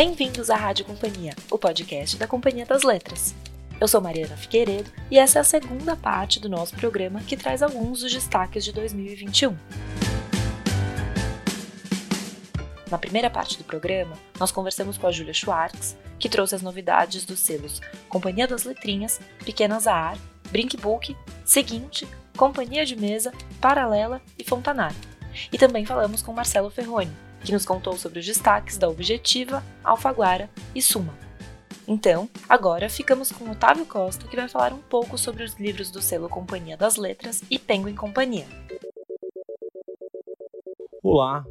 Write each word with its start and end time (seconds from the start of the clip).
Bem-vindos 0.00 0.48
à 0.48 0.54
Rádio 0.54 0.84
Companhia, 0.84 1.34
o 1.50 1.58
podcast 1.58 2.16
da 2.16 2.28
Companhia 2.28 2.64
das 2.64 2.84
Letras. 2.84 3.34
Eu 3.80 3.88
sou 3.88 4.00
Mariana 4.00 4.36
Figueiredo 4.36 4.88
e 5.10 5.18
essa 5.18 5.40
é 5.40 5.40
a 5.40 5.44
segunda 5.44 5.96
parte 5.96 6.38
do 6.38 6.48
nosso 6.48 6.76
programa 6.76 7.20
que 7.22 7.36
traz 7.36 7.64
alguns 7.64 7.98
dos 7.98 8.12
destaques 8.12 8.64
de 8.64 8.72
2021. 8.72 9.56
Na 12.88 12.96
primeira 12.96 13.28
parte 13.28 13.58
do 13.58 13.64
programa, 13.64 14.16
nós 14.38 14.52
conversamos 14.52 14.96
com 14.96 15.08
a 15.08 15.10
Júlia 15.10 15.34
Schwartz, 15.34 15.96
que 16.16 16.28
trouxe 16.28 16.54
as 16.54 16.62
novidades 16.62 17.24
dos 17.24 17.40
selos 17.40 17.80
Companhia 18.08 18.46
das 18.46 18.62
Letrinhas, 18.62 19.20
Pequenas 19.44 19.88
a 19.88 19.94
Ar, 19.94 20.18
Brinkbook, 20.52 21.16
Seguinte, 21.44 22.06
Companhia 22.36 22.86
de 22.86 22.94
Mesa, 22.94 23.32
Paralela 23.60 24.22
e 24.38 24.44
Fontanar. 24.44 24.94
E 25.52 25.58
também 25.58 25.84
falamos 25.84 26.22
com 26.22 26.32
Marcelo 26.32 26.70
Ferroni, 26.70 27.10
que 27.44 27.52
nos 27.52 27.64
contou 27.64 27.96
sobre 27.96 28.20
os 28.20 28.26
destaques 28.26 28.76
da 28.76 28.88
Objetiva, 28.88 29.64
Alfaguara 29.82 30.50
e 30.74 30.82
Suma. 30.82 31.14
Então, 31.86 32.28
agora 32.48 32.90
ficamos 32.90 33.32
com 33.32 33.50
Otávio 33.50 33.86
Costa, 33.86 34.26
que 34.28 34.36
vai 34.36 34.48
falar 34.48 34.72
um 34.72 34.78
pouco 34.78 35.16
sobre 35.16 35.42
os 35.42 35.54
livros 35.54 35.90
do 35.90 36.02
selo 36.02 36.28
Companhia 36.28 36.76
das 36.76 36.96
Letras 36.96 37.42
e 37.50 37.58
Penguin 37.58 37.94
Companhia. 37.94 38.46
Olá, 41.02 41.46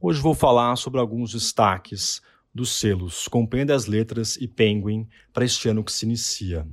hoje 0.00 0.20
vou 0.20 0.34
falar 0.34 0.76
sobre 0.76 0.98
alguns 0.98 1.32
destaques 1.32 2.22
dos 2.54 2.78
selos 2.78 3.28
Companhia 3.28 3.66
das 3.66 3.86
Letras 3.86 4.36
e 4.36 4.48
Penguin 4.48 5.06
para 5.32 5.44
este 5.44 5.68
ano 5.68 5.84
que 5.84 5.92
se 5.92 6.06
inicia. 6.06 6.66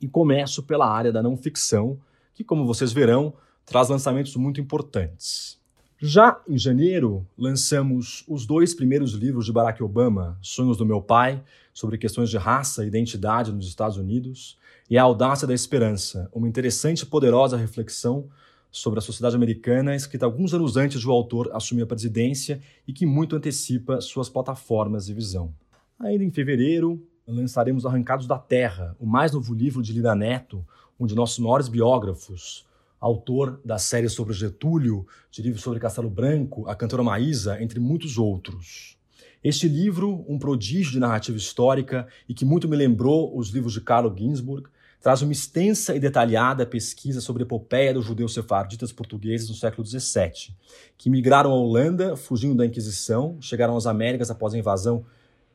E 0.00 0.06
começo 0.06 0.62
pela 0.62 0.86
área 0.86 1.10
da 1.10 1.22
não 1.22 1.36
ficção, 1.36 1.98
que, 2.34 2.44
como 2.44 2.66
vocês 2.66 2.92
verão, 2.92 3.34
traz 3.64 3.88
lançamentos 3.88 4.36
muito 4.36 4.60
importantes. 4.60 5.58
Já 5.98 6.42
em 6.46 6.58
janeiro, 6.58 7.26
lançamos 7.38 8.22
os 8.28 8.44
dois 8.44 8.74
primeiros 8.74 9.12
livros 9.12 9.46
de 9.46 9.52
Barack 9.52 9.82
Obama, 9.82 10.38
Sonhos 10.42 10.76
do 10.76 10.84
Meu 10.84 11.00
Pai, 11.00 11.42
sobre 11.72 11.96
questões 11.96 12.28
de 12.28 12.36
raça 12.36 12.84
e 12.84 12.88
identidade 12.88 13.50
nos 13.50 13.66
Estados 13.66 13.96
Unidos, 13.96 14.58
e 14.90 14.98
A 14.98 15.02
Audácia 15.04 15.48
da 15.48 15.54
Esperança, 15.54 16.28
uma 16.34 16.46
interessante 16.46 17.00
e 17.00 17.06
poderosa 17.06 17.56
reflexão 17.56 18.28
sobre 18.70 18.98
a 18.98 19.02
sociedade 19.02 19.36
americana, 19.36 19.96
escrita 19.96 20.26
alguns 20.26 20.52
anos 20.52 20.76
antes 20.76 21.02
do 21.02 21.10
autor 21.10 21.48
assumir 21.54 21.84
a 21.84 21.86
presidência 21.86 22.60
e 22.86 22.92
que 22.92 23.06
muito 23.06 23.34
antecipa 23.34 24.02
suas 24.02 24.28
plataformas 24.28 25.06
de 25.06 25.14
visão. 25.14 25.50
Ainda 25.98 26.22
em 26.22 26.30
fevereiro, 26.30 27.02
lançaremos 27.26 27.86
Arrancados 27.86 28.26
da 28.26 28.38
Terra, 28.38 28.94
o 29.00 29.06
mais 29.06 29.32
novo 29.32 29.54
livro 29.54 29.80
de 29.80 29.94
Lida 29.94 30.14
Neto, 30.14 30.62
um 31.00 31.06
de 31.06 31.14
nossos 31.14 31.38
maiores 31.38 31.68
biógrafos, 31.68 32.65
autor 33.00 33.60
da 33.64 33.78
série 33.78 34.08
sobre 34.08 34.32
Getúlio, 34.32 35.06
de 35.30 35.42
livros 35.42 35.62
sobre 35.62 35.80
Castelo 35.80 36.10
Branco, 36.10 36.68
a 36.68 36.74
cantora 36.74 37.02
Maísa, 37.02 37.62
entre 37.62 37.78
muitos 37.78 38.18
outros. 38.18 38.96
Este 39.42 39.68
livro, 39.68 40.24
um 40.28 40.38
prodígio 40.38 40.92
de 40.92 40.98
narrativa 40.98 41.36
histórica 41.36 42.06
e 42.28 42.34
que 42.34 42.44
muito 42.44 42.68
me 42.68 42.76
lembrou 42.76 43.36
os 43.36 43.50
livros 43.50 43.72
de 43.72 43.80
Carlo 43.80 44.14
Ginzburg, 44.16 44.68
traz 45.00 45.22
uma 45.22 45.32
extensa 45.32 45.94
e 45.94 46.00
detalhada 46.00 46.66
pesquisa 46.66 47.20
sobre 47.20 47.42
a 47.42 47.46
epopeia 47.46 47.94
dos 47.94 48.04
judeus 48.04 48.34
sefarditas 48.34 48.90
portugueses 48.90 49.48
no 49.48 49.54
século 49.54 49.86
XVII, 49.86 50.52
que 50.98 51.08
migraram 51.08 51.52
à 51.52 51.54
Holanda, 51.54 52.16
fugindo 52.16 52.56
da 52.56 52.66
Inquisição, 52.66 53.36
chegaram 53.40 53.76
às 53.76 53.86
Américas 53.86 54.32
após 54.32 54.52
a 54.52 54.58
invasão 54.58 55.04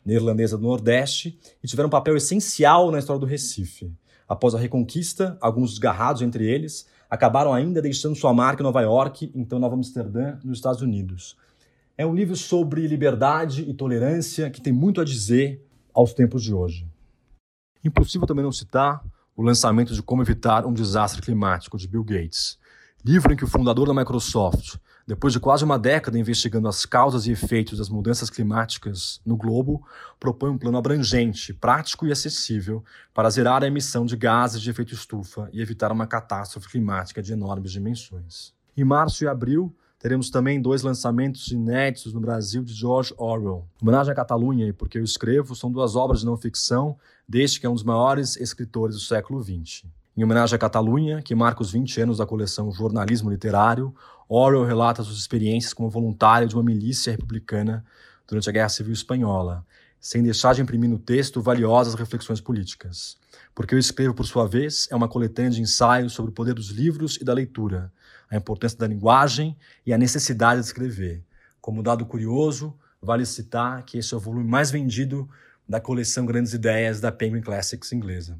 neerlandesa 0.06 0.58
do 0.58 0.64
Nordeste 0.64 1.38
e 1.62 1.68
tiveram 1.68 1.88
um 1.88 1.92
papel 1.92 2.16
essencial 2.16 2.92
na 2.92 3.00
história 3.00 3.20
do 3.20 3.26
Recife. 3.26 3.92
Após 4.28 4.56
a 4.56 4.60
Reconquista, 4.60 5.38
alguns 5.42 5.72
desgarrados 5.72 6.22
entre 6.22 6.46
eles 6.46 6.88
acabaram 7.10 7.54
ainda 7.54 7.82
deixando 7.82 8.16
sua 8.16 8.34
marca 8.34 8.62
em 8.62 8.66
Nova 8.66 8.82
York, 8.82 9.32
então 9.36 9.60
Nova 9.60 9.76
Amsterdã, 9.76 10.38
nos 10.44 10.58
Estados 10.58 10.82
Unidos. 10.82 11.36
É 11.98 12.06
um 12.06 12.16
livro 12.16 12.38
sobre 12.38 12.88
liberdade 12.88 13.70
e 13.70 13.74
tolerância 13.74 14.50
que 14.50 14.62
tem 14.62 14.72
muito 14.72 15.02
a 15.02 15.04
dizer 15.04 15.62
aos 15.94 16.14
tempos 16.14 16.42
de 16.42 16.54
hoje. 16.54 16.88
Impossível 17.84 18.26
também 18.26 18.44
não 18.44 18.52
citar 18.52 19.04
o 19.36 19.44
lançamento 19.44 19.94
de 19.94 20.02
Como 20.02 20.22
Evitar 20.22 20.66
um 20.66 20.74
Desastre 20.74 21.22
Climático, 21.22 21.78
de 21.78 21.88
Bill 21.88 22.04
Gates, 22.04 22.58
livro 23.04 23.34
em 23.34 23.36
que 23.36 23.44
o 23.44 23.48
fundador 23.48 23.88
da 23.88 23.94
Microsoft, 23.94 24.78
depois 25.12 25.34
de 25.34 25.42
quase 25.42 25.66
uma 25.66 25.78
década 25.78 26.18
investigando 26.18 26.70
as 26.70 26.86
causas 26.86 27.28
e 27.28 27.32
efeitos 27.32 27.78
das 27.78 27.90
mudanças 27.90 28.30
climáticas 28.30 29.20
no 29.26 29.36
globo, 29.36 29.86
propõe 30.18 30.52
um 30.52 30.58
plano 30.58 30.78
abrangente, 30.78 31.54
prático 31.54 32.08
e 32.08 32.14
acessível 32.14 32.82
para 33.14 33.30
zerar 33.30 33.62
a 33.62 33.68
emissão 33.68 34.06
de 34.06 34.16
gases 34.16 34.62
de 34.62 34.70
efeito 34.70 34.94
estufa 34.94 35.50
e 35.52 35.62
evitar 35.62 35.92
uma 35.92 36.08
catástrofe 36.08 36.70
climática 36.70 37.22
de 37.22 37.34
enormes 37.34 37.74
dimensões. 37.74 38.54
Em 38.78 38.86
março 38.86 39.26
e 39.26 39.28
abril, 39.28 39.76
teremos 40.00 40.30
também 40.30 40.62
dois 40.62 40.82
lançamentos 40.82 41.52
inéditos 41.52 42.14
no 42.14 42.22
Brasil 42.22 42.64
de 42.64 42.74
George 42.74 43.14
Orwell. 43.18 43.68
Homenagem 43.82 44.14
à 44.14 44.16
Catalunha 44.16 44.70
e 44.70 44.72
Porque 44.72 44.98
Eu 44.98 45.04
Escrevo 45.04 45.58
são 45.58 45.70
duas 45.70 45.94
obras 45.94 46.22
de 46.22 46.26
não 46.26 46.38
ficção 46.38 46.98
deste 47.28 47.60
que 47.60 47.66
é 47.66 47.70
um 47.70 47.74
dos 47.74 47.84
maiores 47.84 48.38
escritores 48.38 48.96
do 48.96 49.02
século 49.02 49.44
XX. 49.44 49.84
Em 50.16 50.24
homenagem 50.24 50.56
à 50.56 50.60
Catalunha, 50.60 51.22
que 51.22 51.34
marca 51.34 51.62
os 51.62 51.72
20 51.72 52.02
anos 52.02 52.18
da 52.18 52.26
coleção 52.26 52.70
Jornalismo 52.72 53.30
Literário, 53.30 53.96
Orwell 54.34 54.64
relata 54.64 55.04
suas 55.04 55.18
experiências 55.18 55.74
como 55.74 55.90
voluntário 55.90 56.48
de 56.48 56.56
uma 56.56 56.64
milícia 56.64 57.12
republicana 57.12 57.84
durante 58.26 58.48
a 58.48 58.54
Guerra 58.54 58.70
Civil 58.70 58.94
Espanhola, 58.94 59.66
sem 60.00 60.24
deixar 60.24 60.56
de 60.56 60.62
imprimir 60.62 60.90
no 60.90 60.98
texto 60.98 61.42
valiosas 61.42 61.96
reflexões 61.96 62.40
políticas. 62.40 63.18
Porque 63.54 63.76
eu 63.76 63.80
escrevo, 63.80 64.14
por 64.14 64.26
sua 64.26 64.48
vez, 64.48 64.88
é 64.90 64.96
uma 64.96 65.10
coletânea 65.10 65.52
de 65.52 65.62
ensaios 65.62 66.14
sobre 66.14 66.32
o 66.32 66.34
poder 66.34 66.54
dos 66.54 66.70
livros 66.70 67.18
e 67.18 67.26
da 67.26 67.34
leitura, 67.34 67.92
a 68.30 68.38
importância 68.38 68.78
da 68.78 68.88
linguagem 68.88 69.54
e 69.86 69.92
a 69.92 69.98
necessidade 69.98 70.62
de 70.62 70.68
escrever. 70.68 71.22
Como 71.60 71.84
dado 71.84 72.06
curioso, 72.06 72.74
vale 73.02 73.26
citar 73.26 73.84
que 73.84 73.98
esse 73.98 74.14
é 74.14 74.18
o 74.18 74.22
volume 74.22 74.48
mais 74.48 74.72
vendido 74.72 75.30
da 75.68 75.82
coleção 75.82 76.26
Grandes 76.26 76.54
Ideias 76.54 77.02
da 77.02 77.12
Penguin 77.12 77.42
Classics 77.42 77.92
inglesa. 77.92 78.40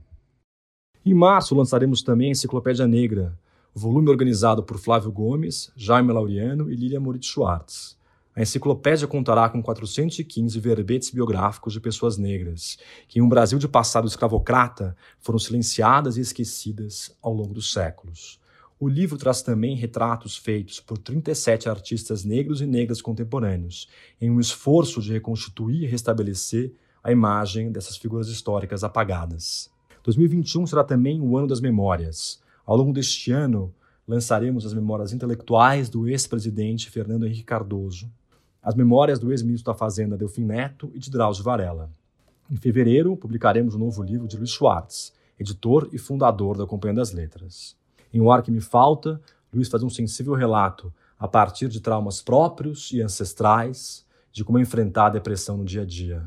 Em 1.06 1.14
março 1.14 1.54
lançaremos 1.54 2.02
também 2.02 2.30
a 2.30 2.32
Enciclopédia 2.32 2.88
Negra, 2.88 3.38
volume 3.74 4.10
organizado 4.10 4.64
por 4.64 4.78
Flávio 4.78 5.12
Gomes, 5.12 5.72
Jaime 5.76 6.12
Laureano 6.12 6.70
e 6.70 6.76
Lilia 6.76 7.00
Moritz 7.00 7.28
Schwartz. 7.28 7.98
A 8.36 8.42
enciclopédia 8.42 9.08
contará 9.08 9.50
com 9.50 9.62
415 9.62 10.60
verbetes 10.60 11.10
biográficos 11.10 11.74
de 11.74 11.80
pessoas 11.80 12.18
negras, 12.18 12.78
que 13.08 13.20
em 13.20 13.22
um 13.22 13.30
Brasil 13.30 13.60
de 13.60 13.68
passado 13.68 14.08
escravocrata 14.08 14.96
foram 15.20 15.40
silenciadas 15.40 16.18
e 16.18 16.22
esquecidas 16.22 17.16
ao 17.22 17.34
longo 17.34 17.54
dos 17.54 17.72
séculos. 17.72 18.40
O 18.80 18.90
livro 18.90 19.18
traz 19.18 19.42
também 19.42 19.76
retratos 19.76 20.36
feitos 20.36 20.80
por 20.80 20.98
37 20.98 21.70
artistas 21.70 22.24
negros 22.24 22.62
e 22.62 22.66
negras 22.66 23.02
contemporâneos, 23.02 23.88
em 24.20 24.30
um 24.30 24.40
esforço 24.40 25.02
de 25.02 25.14
reconstituir 25.14 25.84
e 25.84 25.88
restabelecer 25.88 26.74
a 27.04 27.12
imagem 27.12 27.72
dessas 27.72 27.98
figuras 27.98 28.28
históricas 28.28 28.84
apagadas. 28.84 29.70
2021 30.04 30.66
será 30.66 30.84
também 30.84 31.22
o 31.22 31.38
ano 31.38 31.48
das 31.48 31.62
memórias. 31.62 32.41
Ao 32.66 32.78
longo 32.78 32.94
deste 32.94 33.32
ano, 33.32 33.74
lançaremos 34.08 34.66
as 34.66 34.74
memórias 34.74 35.14
intelectuais 35.14 35.90
do 35.90 36.08
ex-presidente 36.08 36.90
Fernando 36.90 37.26
Henrique 37.26 37.44
Cardoso, 37.44 38.12
as 38.62 38.76
memórias 38.76 39.18
do 39.18 39.32
ex-ministro 39.32 39.72
da 39.72 39.78
Fazenda 39.78 40.18
Delfim 40.18 40.46
Neto 40.46 40.92
e 40.94 41.00
de 41.00 41.10
Drauzio 41.10 41.44
Varela. 41.44 41.90
Em 42.50 42.56
fevereiro, 42.56 43.16
publicaremos 43.16 43.74
o 43.74 43.78
um 43.78 43.80
novo 43.80 44.04
livro 44.04 44.28
de 44.28 44.38
Luiz 44.38 44.52
Schwartz, 44.52 45.14
editor 45.40 45.90
e 45.92 45.98
fundador 45.98 46.58
da 46.58 46.68
Companhia 46.68 46.98
das 46.98 47.12
Letras. 47.12 47.76
Em 48.14 48.22
O 48.22 48.32
Ar 48.32 48.44
Que 48.44 48.52
Me 48.52 48.62
Falta, 48.62 49.20
Luiz 49.54 49.68
faz 49.68 49.82
um 49.82 49.90
sensível 49.90 50.34
relato, 50.34 50.94
a 51.18 51.28
partir 51.28 51.68
de 51.68 51.80
traumas 51.80 52.22
próprios 52.22 52.92
e 52.92 53.02
ancestrais, 53.02 54.06
de 54.32 54.44
como 54.44 54.60
enfrentar 54.60 55.08
a 55.08 55.12
depressão 55.12 55.58
no 55.58 55.66
dia 55.66 55.82
a 55.82 55.86
dia. 55.86 56.24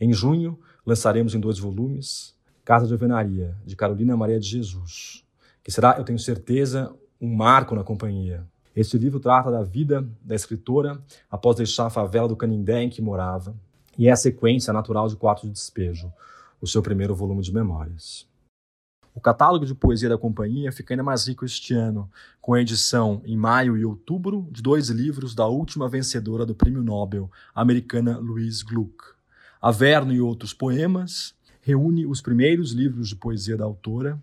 Em 0.00 0.12
junho, 0.12 0.58
lançaremos 0.84 1.34
em 1.34 1.40
dois 1.40 1.58
volumes 1.58 2.34
Casa 2.64 2.86
de 2.86 2.92
Alvenaria, 2.92 3.56
de 3.64 3.76
Carolina 3.76 4.16
Maria 4.16 4.40
de 4.40 4.48
Jesus, 4.48 5.25
que 5.66 5.72
será, 5.72 5.96
eu 5.98 6.04
tenho 6.04 6.16
certeza, 6.16 6.94
um 7.20 7.34
marco 7.34 7.74
na 7.74 7.82
companhia. 7.82 8.46
Este 8.76 8.96
livro 8.96 9.18
trata 9.18 9.50
da 9.50 9.64
vida 9.64 10.08
da 10.22 10.32
escritora 10.32 11.02
após 11.28 11.56
deixar 11.56 11.86
a 11.86 11.90
favela 11.90 12.28
do 12.28 12.36
Canindé 12.36 12.84
em 12.84 12.88
que 12.88 13.02
morava, 13.02 13.52
e 13.98 14.06
é 14.06 14.12
a 14.12 14.16
sequência 14.16 14.72
natural 14.72 15.08
de 15.08 15.16
Quarto 15.16 15.44
de 15.44 15.52
Despejo, 15.52 16.12
o 16.60 16.68
seu 16.68 16.80
primeiro 16.80 17.16
volume 17.16 17.42
de 17.42 17.52
memórias. 17.52 18.28
O 19.12 19.20
catálogo 19.20 19.66
de 19.66 19.74
poesia 19.74 20.08
da 20.08 20.16
companhia 20.16 20.70
fica 20.70 20.94
ainda 20.94 21.02
mais 21.02 21.26
rico 21.26 21.44
este 21.44 21.74
ano, 21.74 22.08
com 22.40 22.54
a 22.54 22.60
edição 22.60 23.20
em 23.24 23.36
maio 23.36 23.76
e 23.76 23.84
outubro 23.84 24.46
de 24.52 24.62
dois 24.62 24.88
livros 24.88 25.34
da 25.34 25.48
última 25.48 25.88
vencedora 25.88 26.46
do 26.46 26.54
Prêmio 26.54 26.80
Nobel, 26.80 27.28
a 27.52 27.60
americana 27.60 28.18
Louise 28.18 28.64
Gluck. 28.64 29.02
Averno 29.60 30.12
e 30.12 30.20
outros 30.20 30.54
poemas, 30.54 31.34
reúne 31.60 32.06
os 32.06 32.22
primeiros 32.22 32.70
livros 32.70 33.08
de 33.08 33.16
poesia 33.16 33.56
da 33.56 33.64
autora 33.64 34.16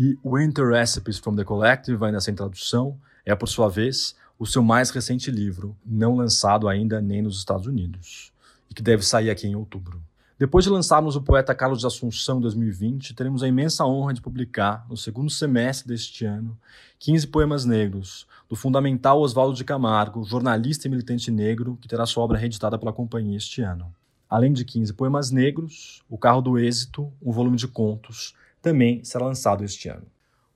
e 0.00 0.18
Winter 0.24 0.66
Recipes 0.66 1.18
from 1.18 1.36
the 1.36 1.44
Collective, 1.44 2.02
ainda 2.02 2.22
sem 2.22 2.34
tradução, 2.34 2.96
é, 3.22 3.34
por 3.34 3.46
sua 3.46 3.68
vez, 3.68 4.16
o 4.38 4.46
seu 4.46 4.62
mais 4.62 4.88
recente 4.88 5.30
livro, 5.30 5.76
não 5.84 6.16
lançado 6.16 6.66
ainda 6.70 7.02
nem 7.02 7.20
nos 7.20 7.36
Estados 7.36 7.66
Unidos, 7.66 8.32
e 8.70 8.72
que 8.72 8.82
deve 8.82 9.04
sair 9.04 9.28
aqui 9.28 9.46
em 9.46 9.54
outubro. 9.54 10.02
Depois 10.38 10.64
de 10.64 10.70
lançarmos 10.70 11.16
o 11.16 11.20
poeta 11.20 11.54
Carlos 11.54 11.80
de 11.80 11.86
Assunção 11.86 12.38
em 12.38 12.40
2020, 12.40 13.12
teremos 13.12 13.42
a 13.42 13.48
imensa 13.48 13.84
honra 13.84 14.14
de 14.14 14.22
publicar, 14.22 14.86
no 14.88 14.96
segundo 14.96 15.28
semestre 15.28 15.88
deste 15.88 16.24
ano, 16.24 16.56
15 16.98 17.26
poemas 17.26 17.66
negros, 17.66 18.26
do 18.48 18.56
fundamental 18.56 19.20
Oswaldo 19.20 19.54
de 19.54 19.64
Camargo, 19.64 20.24
jornalista 20.24 20.88
e 20.88 20.90
militante 20.90 21.30
negro, 21.30 21.76
que 21.78 21.86
terá 21.86 22.06
sua 22.06 22.24
obra 22.24 22.38
reeditada 22.38 22.78
pela 22.78 22.90
companhia 22.90 23.36
este 23.36 23.60
ano. 23.60 23.94
Além 24.30 24.50
de 24.50 24.64
15 24.64 24.94
poemas 24.94 25.30
negros, 25.30 26.02
O 26.08 26.16
Carro 26.16 26.40
do 26.40 26.58
Êxito, 26.58 27.12
um 27.20 27.32
volume 27.32 27.58
de 27.58 27.68
contos, 27.68 28.34
também 28.60 29.02
será 29.04 29.26
lançado 29.26 29.64
este 29.64 29.88
ano. 29.88 30.06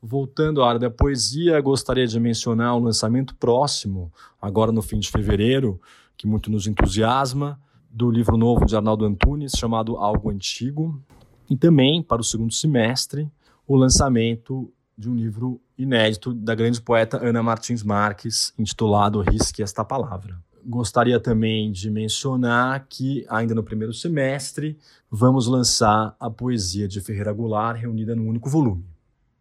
Voltando 0.03 0.63
à 0.63 0.69
área 0.69 0.81
da 0.81 0.91
poesia, 0.91 1.61
gostaria 1.61 2.07
de 2.07 2.21
mencionar 2.21 2.77
o 2.77 2.81
lançamento 2.81 3.35
próximo, 3.37 4.13
agora 4.41 4.71
no 4.71 4.83
fim 4.83 4.99
de 4.99 5.11
fevereiro, 5.11 5.81
que 6.17 6.27
muito 6.27 6.51
nos 6.51 6.67
entusiasma, 6.67 7.59
do 7.91 8.11
livro 8.11 8.37
novo 8.37 8.67
de 8.67 8.77
Arnaldo 8.77 9.05
Antunes, 9.05 9.53
chamado 9.57 9.97
Algo 9.97 10.31
Antigo, 10.31 11.01
e 11.49 11.57
também, 11.57 12.03
para 12.03 12.21
o 12.21 12.25
segundo 12.25 12.53
semestre, 12.53 13.31
o 13.67 13.77
lançamento 13.77 14.71
de 14.97 15.09
um 15.09 15.15
livro 15.15 15.61
inédito 15.77 16.35
da 16.35 16.55
grande 16.55 16.81
poeta 16.81 17.17
Ana 17.25 17.43
Martins 17.43 17.83
Marques, 17.83 18.53
intitulado 18.59 19.21
Risque 19.21 19.63
Esta 19.63 19.85
Palavra. 19.85 20.37
Gostaria 20.67 21.21
também 21.21 21.71
de 21.71 21.91
mencionar 21.91 22.87
que, 22.89 23.27
ainda 23.29 23.55
no 23.55 23.63
primeiro 23.63 23.93
semestre, 23.93 24.79
vamos 25.11 25.47
lançar 25.47 26.17
a 26.19 26.31
poesia 26.31 26.89
de 26.89 27.01
Ferreira 27.01 27.33
Goulart 27.33 27.79
reunida 27.81 28.17
num 28.17 28.29
único 28.29 28.49
volume. 28.49 28.85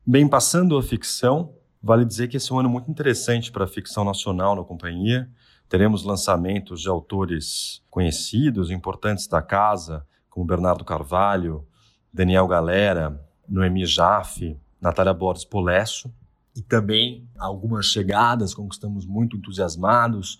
Bem, 0.06 0.28
passando 0.28 0.78
a 0.78 0.84
ficção, 0.84 1.54
vale 1.82 2.04
dizer 2.04 2.28
que 2.28 2.38
esse 2.38 2.52
é 2.52 2.56
um 2.56 2.60
ano 2.60 2.70
muito 2.70 2.92
interessante 2.92 3.52
para 3.52 3.64
a 3.64 3.68
ficção 3.68 4.04
nacional 4.04 4.56
na 4.56 4.64
companhia. 4.64 5.30
Teremos 5.70 6.04
lançamentos 6.04 6.82
de 6.82 6.90
autores 6.90 7.82
conhecidos, 7.90 8.70
importantes 8.70 9.28
da 9.28 9.42
casa, 9.42 10.06
como 10.30 10.46
Bernardo 10.46 10.84
Carvalho, 10.84 11.66
Daniel 12.12 12.48
Galera, 12.48 13.20
Noemi 13.48 13.86
Jaffe, 13.86 14.58
Natália 14.82 15.14
Borges 15.14 15.46
Polesso, 15.46 16.14
e 16.56 16.62
também 16.62 17.28
algumas 17.38 17.86
chegadas 17.86 18.54
com 18.54 18.68
que 18.68 18.76
estamos 18.76 19.06
muito 19.06 19.38
entusiasmados, 19.38 20.40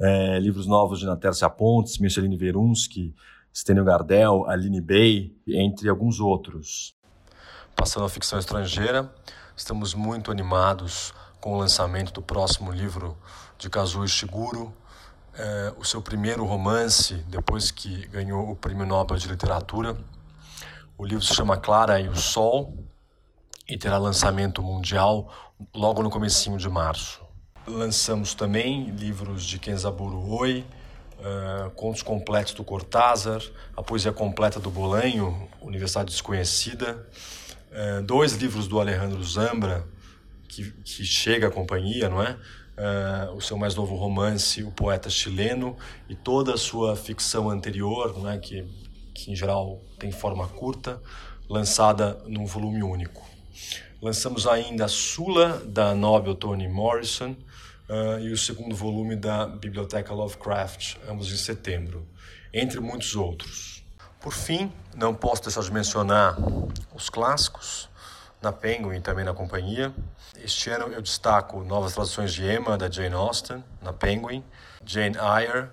é, 0.00 0.38
livros 0.38 0.66
novos 0.66 0.98
de 0.98 1.06
Natércia 1.06 1.48
Pontes, 1.50 1.98
Micheline 1.98 2.36
Verunsky, 2.36 3.14
Stênio 3.54 3.84
Gardel, 3.84 4.48
Aline 4.48 4.80
Bey, 4.80 5.36
entre 5.46 5.88
alguns 5.88 6.20
outros. 6.20 6.94
Passando 7.76 8.06
a 8.06 8.08
ficção 8.08 8.38
estrangeira, 8.38 9.12
estamos 9.56 9.92
muito 9.94 10.30
animados 10.30 11.12
com 11.40 11.54
o 11.54 11.58
lançamento 11.58 12.12
do 12.12 12.22
próximo 12.22 12.72
livro 12.72 13.16
de 13.58 13.68
Kazuo 13.68 14.04
Ishiguro, 14.04 14.72
é, 15.34 15.72
o 15.78 15.84
seu 15.84 16.00
primeiro 16.00 16.44
romance, 16.44 17.14
depois 17.28 17.70
que 17.70 18.06
ganhou 18.08 18.50
o 18.50 18.56
Prêmio 18.56 18.86
Nobel 18.86 19.16
de 19.16 19.28
Literatura. 19.28 19.96
O 20.96 21.04
livro 21.06 21.24
se 21.24 21.34
chama 21.34 21.56
Clara 21.56 22.00
e 22.00 22.08
o 22.08 22.16
Sol 22.16 22.84
e 23.68 23.78
terá 23.78 23.98
lançamento 23.98 24.62
mundial 24.62 25.32
logo 25.74 26.02
no 26.02 26.10
comecinho 26.10 26.58
de 26.58 26.68
março. 26.68 27.19
Lançamos 27.70 28.34
também 28.34 28.90
livros 28.90 29.44
de 29.44 29.56
Kenzaburo 29.56 30.18
Oi, 30.32 30.64
uh, 31.20 31.70
contos 31.70 32.02
completos 32.02 32.52
do 32.52 32.64
Cortázar, 32.64 33.40
a 33.76 33.82
poesia 33.82 34.12
completa 34.12 34.58
do 34.58 34.70
Bolanho, 34.70 35.48
Universidade 35.62 36.10
Desconhecida, 36.10 37.06
uh, 37.70 38.02
dois 38.02 38.32
livros 38.32 38.66
do 38.66 38.80
Alejandro 38.80 39.22
Zambra, 39.22 39.86
que, 40.48 40.68
que 40.82 41.04
chega 41.04 41.46
à 41.46 41.50
companhia, 41.50 42.08
não 42.08 42.20
é? 42.20 42.32
Uh, 42.32 43.36
o 43.36 43.40
seu 43.40 43.56
mais 43.56 43.76
novo 43.76 43.94
romance, 43.94 44.64
O 44.64 44.72
Poeta 44.72 45.08
Chileno, 45.08 45.76
e 46.08 46.16
toda 46.16 46.54
a 46.54 46.58
sua 46.58 46.96
ficção 46.96 47.48
anterior, 47.48 48.18
não 48.18 48.28
é? 48.28 48.36
que, 48.36 48.66
que 49.14 49.30
em 49.30 49.36
geral 49.36 49.80
tem 49.96 50.10
forma 50.10 50.48
curta, 50.48 51.00
lançada 51.48 52.20
num 52.26 52.46
volume 52.46 52.82
único. 52.82 53.24
Lançamos 54.02 54.46
ainda 54.46 54.88
Sula, 54.88 55.62
da 55.64 55.94
Nobel 55.94 56.34
Toni 56.34 56.66
Morrison, 56.66 57.36
uh, 57.90 58.20
e 58.20 58.30
o 58.30 58.38
segundo 58.38 58.74
volume 58.74 59.16
da 59.16 59.46
Biblioteca 59.46 60.14
Lovecraft, 60.14 60.96
ambos 61.08 61.30
em 61.32 61.36
setembro, 61.36 62.06
entre 62.54 62.80
muitos 62.80 63.16
outros. 63.16 63.84
Por 64.20 64.32
fim, 64.32 64.72
não 64.94 65.14
posso 65.14 65.42
deixar 65.42 65.62
de 65.62 65.72
mencionar 65.72 66.36
os 66.94 67.10
clássicos, 67.10 67.90
na 68.40 68.52
Penguin 68.52 68.96
e 68.96 69.00
também 69.00 69.24
na 69.24 69.34
companhia. 69.34 69.92
Este 70.42 70.70
ano 70.70 70.86
eu 70.92 71.02
destaco 71.02 71.62
novas 71.62 71.92
traduções 71.92 72.32
de 72.32 72.44
Emma, 72.44 72.78
da 72.78 72.90
Jane 72.90 73.14
Austen, 73.14 73.62
na 73.82 73.92
Penguin, 73.92 74.42
Jane 74.84 75.16
Eyre, 75.16 75.68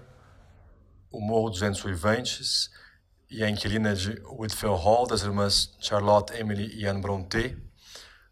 O 1.10 1.22
Morro 1.22 1.50
dos 1.50 1.60
Ventos 1.60 1.84
Uivantes 1.86 2.70
e 3.30 3.44
A 3.44 3.50
Inquilina 3.50 3.96
de 3.96 4.22
Whitfield 4.38 4.82
Hall, 4.82 5.08
das 5.08 5.22
irmãs 5.22 5.74
Charlotte, 5.80 6.34
Emily 6.34 6.74
e 6.76 6.86
Anne 6.86 7.02
Brontë. 7.02 7.58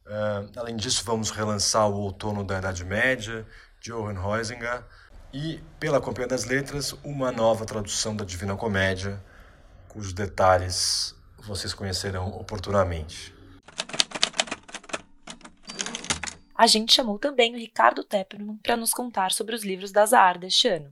Uh, 0.06 0.52
além 0.58 0.76
disso, 0.76 1.04
vamos 1.06 1.32
relançar 1.32 1.90
o 1.90 1.96
Outono 1.96 2.44
da 2.44 2.60
Idade 2.60 2.84
Média, 2.84 3.46
Johann 3.86 4.18
Huizinga, 4.18 4.84
e, 5.32 5.60
pela 5.80 6.02
Companhia 6.02 6.28
das 6.28 6.46
Letras, 6.46 6.94
uma 7.04 7.32
nova 7.32 7.66
tradução 7.66 8.16
da 8.16 8.26
Divina 8.26 8.56
Comédia, 8.56 9.24
cujos 9.88 10.12
detalhes 10.12 11.16
vocês 11.38 11.72
conhecerão 11.72 12.30
oportunamente. 12.30 13.32
A 16.56 16.66
gente 16.66 16.94
chamou 16.94 17.20
também 17.20 17.54
o 17.54 17.60
Ricardo 17.60 18.04
Tepperman 18.04 18.58
para 18.64 18.76
nos 18.76 18.92
contar 18.92 19.32
sobre 19.32 19.54
os 19.54 19.64
livros 19.64 19.92
da 19.92 20.04
Zahar 20.04 20.40
deste 20.40 20.68
ano. 20.68 20.92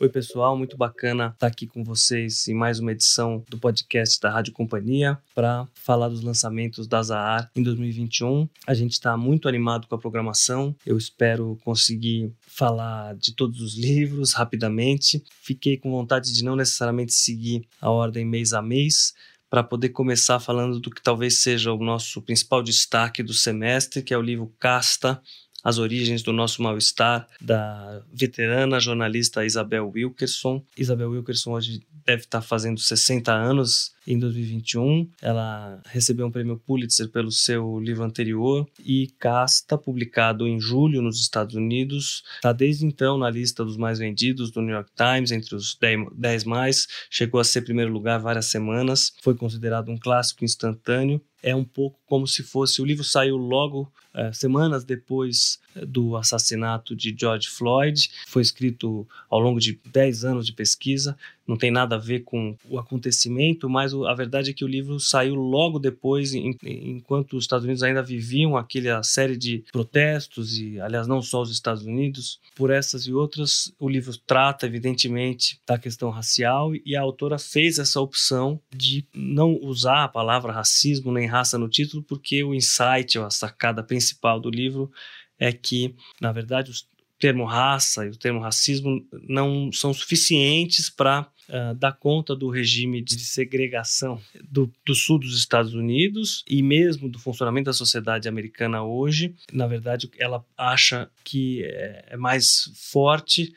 Oi, 0.00 0.08
pessoal, 0.08 0.56
muito 0.56 0.76
bacana 0.76 1.32
estar 1.34 1.48
aqui 1.48 1.66
com 1.66 1.82
vocês 1.82 2.46
em 2.46 2.54
mais 2.54 2.78
uma 2.78 2.92
edição 2.92 3.44
do 3.48 3.58
podcast 3.58 4.20
da 4.20 4.30
Rádio 4.30 4.52
Companhia 4.52 5.18
para 5.34 5.66
falar 5.74 6.08
dos 6.08 6.22
lançamentos 6.22 6.86
da 6.86 7.02
Zahar 7.02 7.50
em 7.56 7.64
2021. 7.64 8.48
A 8.64 8.74
gente 8.74 8.92
está 8.92 9.16
muito 9.16 9.48
animado 9.48 9.88
com 9.88 9.96
a 9.96 9.98
programação. 9.98 10.72
Eu 10.86 10.96
espero 10.96 11.58
conseguir 11.64 12.32
falar 12.46 13.16
de 13.16 13.34
todos 13.34 13.60
os 13.60 13.76
livros 13.76 14.34
rapidamente. 14.34 15.20
Fiquei 15.42 15.76
com 15.76 15.90
vontade 15.90 16.32
de 16.32 16.44
não 16.44 16.54
necessariamente 16.54 17.12
seguir 17.12 17.66
a 17.80 17.90
ordem 17.90 18.24
mês 18.24 18.52
a 18.52 18.62
mês, 18.62 19.14
para 19.50 19.64
poder 19.64 19.88
começar 19.88 20.38
falando 20.38 20.78
do 20.78 20.90
que 20.90 21.02
talvez 21.02 21.42
seja 21.42 21.72
o 21.72 21.82
nosso 21.82 22.20
principal 22.20 22.62
destaque 22.62 23.22
do 23.22 23.32
semestre, 23.32 24.02
que 24.02 24.12
é 24.12 24.18
o 24.18 24.22
livro 24.22 24.52
Casta, 24.60 25.20
as 25.62 25.78
origens 25.78 26.22
do 26.22 26.32
nosso 26.32 26.62
mal-estar, 26.62 27.26
da 27.40 28.02
veterana 28.12 28.80
jornalista 28.80 29.44
Isabel 29.44 29.90
Wilkerson. 29.94 30.64
Isabel 30.76 31.10
Wilkerson 31.10 31.52
hoje 31.52 31.82
deve 32.06 32.22
estar 32.22 32.40
fazendo 32.40 32.80
60 32.80 33.32
anos 33.32 33.92
em 34.08 34.18
2021. 34.18 35.06
Ela 35.20 35.82
recebeu 35.84 36.26
um 36.26 36.30
prêmio 36.30 36.58
Pulitzer 36.58 37.10
pelo 37.10 37.30
seu 37.30 37.78
livro 37.78 38.02
anterior 38.02 38.66
e 38.82 39.08
Casta, 39.18 39.76
publicado 39.76 40.48
em 40.48 40.58
julho 40.58 41.02
nos 41.02 41.20
Estados 41.20 41.54
Unidos, 41.54 42.24
está 42.36 42.52
desde 42.52 42.86
então 42.86 43.18
na 43.18 43.28
lista 43.28 43.62
dos 43.62 43.76
mais 43.76 43.98
vendidos 43.98 44.50
do 44.50 44.62
New 44.62 44.74
York 44.74 44.90
Times, 44.96 45.30
entre 45.30 45.54
os 45.54 45.78
10 46.14 46.44
mais, 46.44 46.86
chegou 47.10 47.38
a 47.38 47.44
ser 47.44 47.62
primeiro 47.62 47.92
lugar 47.92 48.18
várias 48.18 48.46
semanas, 48.46 49.12
foi 49.22 49.34
considerado 49.34 49.90
um 49.90 49.98
clássico 49.98 50.42
instantâneo 50.42 51.20
é 51.42 51.54
um 51.54 51.64
pouco 51.64 51.98
como 52.06 52.26
se 52.26 52.42
fosse. 52.42 52.82
O 52.82 52.84
livro 52.84 53.04
saiu 53.04 53.36
logo, 53.36 53.90
é, 54.14 54.32
semanas 54.32 54.84
depois 54.84 55.60
é, 55.74 55.84
do 55.84 56.16
assassinato 56.16 56.96
de 56.96 57.14
George 57.16 57.48
Floyd, 57.48 58.10
foi 58.26 58.42
escrito 58.42 59.06
ao 59.30 59.38
longo 59.38 59.60
de 59.60 59.78
10 59.86 60.24
anos 60.24 60.46
de 60.46 60.52
pesquisa, 60.52 61.16
não 61.46 61.56
tem 61.56 61.70
nada 61.70 61.96
a 61.96 61.98
ver 61.98 62.20
com 62.20 62.56
o 62.68 62.78
acontecimento, 62.78 63.70
mas 63.70 63.92
a 64.06 64.14
verdade 64.14 64.50
é 64.50 64.52
que 64.52 64.64
o 64.64 64.68
livro 64.68 64.98
saiu 65.00 65.34
logo 65.34 65.78
depois, 65.78 66.34
enquanto 66.34 67.36
os 67.36 67.44
Estados 67.44 67.64
Unidos 67.64 67.82
ainda 67.82 68.02
viviam 68.02 68.56
aquela 68.56 69.02
série 69.02 69.36
de 69.36 69.64
protestos, 69.72 70.58
e 70.58 70.80
aliás, 70.80 71.06
não 71.06 71.22
só 71.22 71.42
os 71.42 71.50
Estados 71.50 71.84
Unidos, 71.84 72.40
por 72.54 72.70
essas 72.70 73.06
e 73.06 73.12
outras. 73.12 73.72
O 73.78 73.88
livro 73.88 74.16
trata, 74.26 74.66
evidentemente, 74.66 75.60
da 75.66 75.78
questão 75.78 76.10
racial 76.10 76.72
e 76.74 76.96
a 76.96 77.00
autora 77.00 77.38
fez 77.38 77.78
essa 77.78 78.00
opção 78.00 78.60
de 78.74 79.06
não 79.14 79.58
usar 79.62 80.04
a 80.04 80.08
palavra 80.08 80.52
racismo 80.52 81.12
nem 81.12 81.26
raça 81.26 81.58
no 81.58 81.68
título, 81.68 82.02
porque 82.02 82.42
o 82.42 82.54
insight, 82.54 83.18
a 83.18 83.30
sacada 83.30 83.82
principal 83.82 84.40
do 84.40 84.50
livro 84.50 84.90
é 85.38 85.52
que, 85.52 85.94
na 86.20 86.32
verdade, 86.32 86.70
os 86.70 86.86
termo 87.18 87.44
raça 87.44 88.06
e 88.06 88.10
o 88.10 88.16
termo 88.16 88.40
racismo 88.40 89.04
não 89.28 89.70
são 89.72 89.92
suficientes 89.92 90.88
para 90.88 91.28
uh, 91.48 91.96
conta 91.98 92.34
do 92.36 92.48
regime 92.48 93.02
de 93.02 93.18
segregação 93.20 94.20
do, 94.50 94.70
do, 94.84 94.94
sul 94.94 95.18
dos 95.18 95.36
Estados 95.36 95.74
Unidos 95.74 96.44
e 96.46 96.62
mesmo 96.62 97.08
do 97.08 97.18
funcionamento 97.18 97.66
da 97.66 97.72
sociedade 97.72 98.28
americana 98.28 98.82
hoje. 98.82 99.34
Na 99.52 99.66
verdade, 99.66 100.10
ela 100.18 100.44
acha 100.56 101.10
que 101.24 101.64
é, 101.64 102.04
é 102.10 102.16
mais 102.16 102.70
forte 102.90 103.52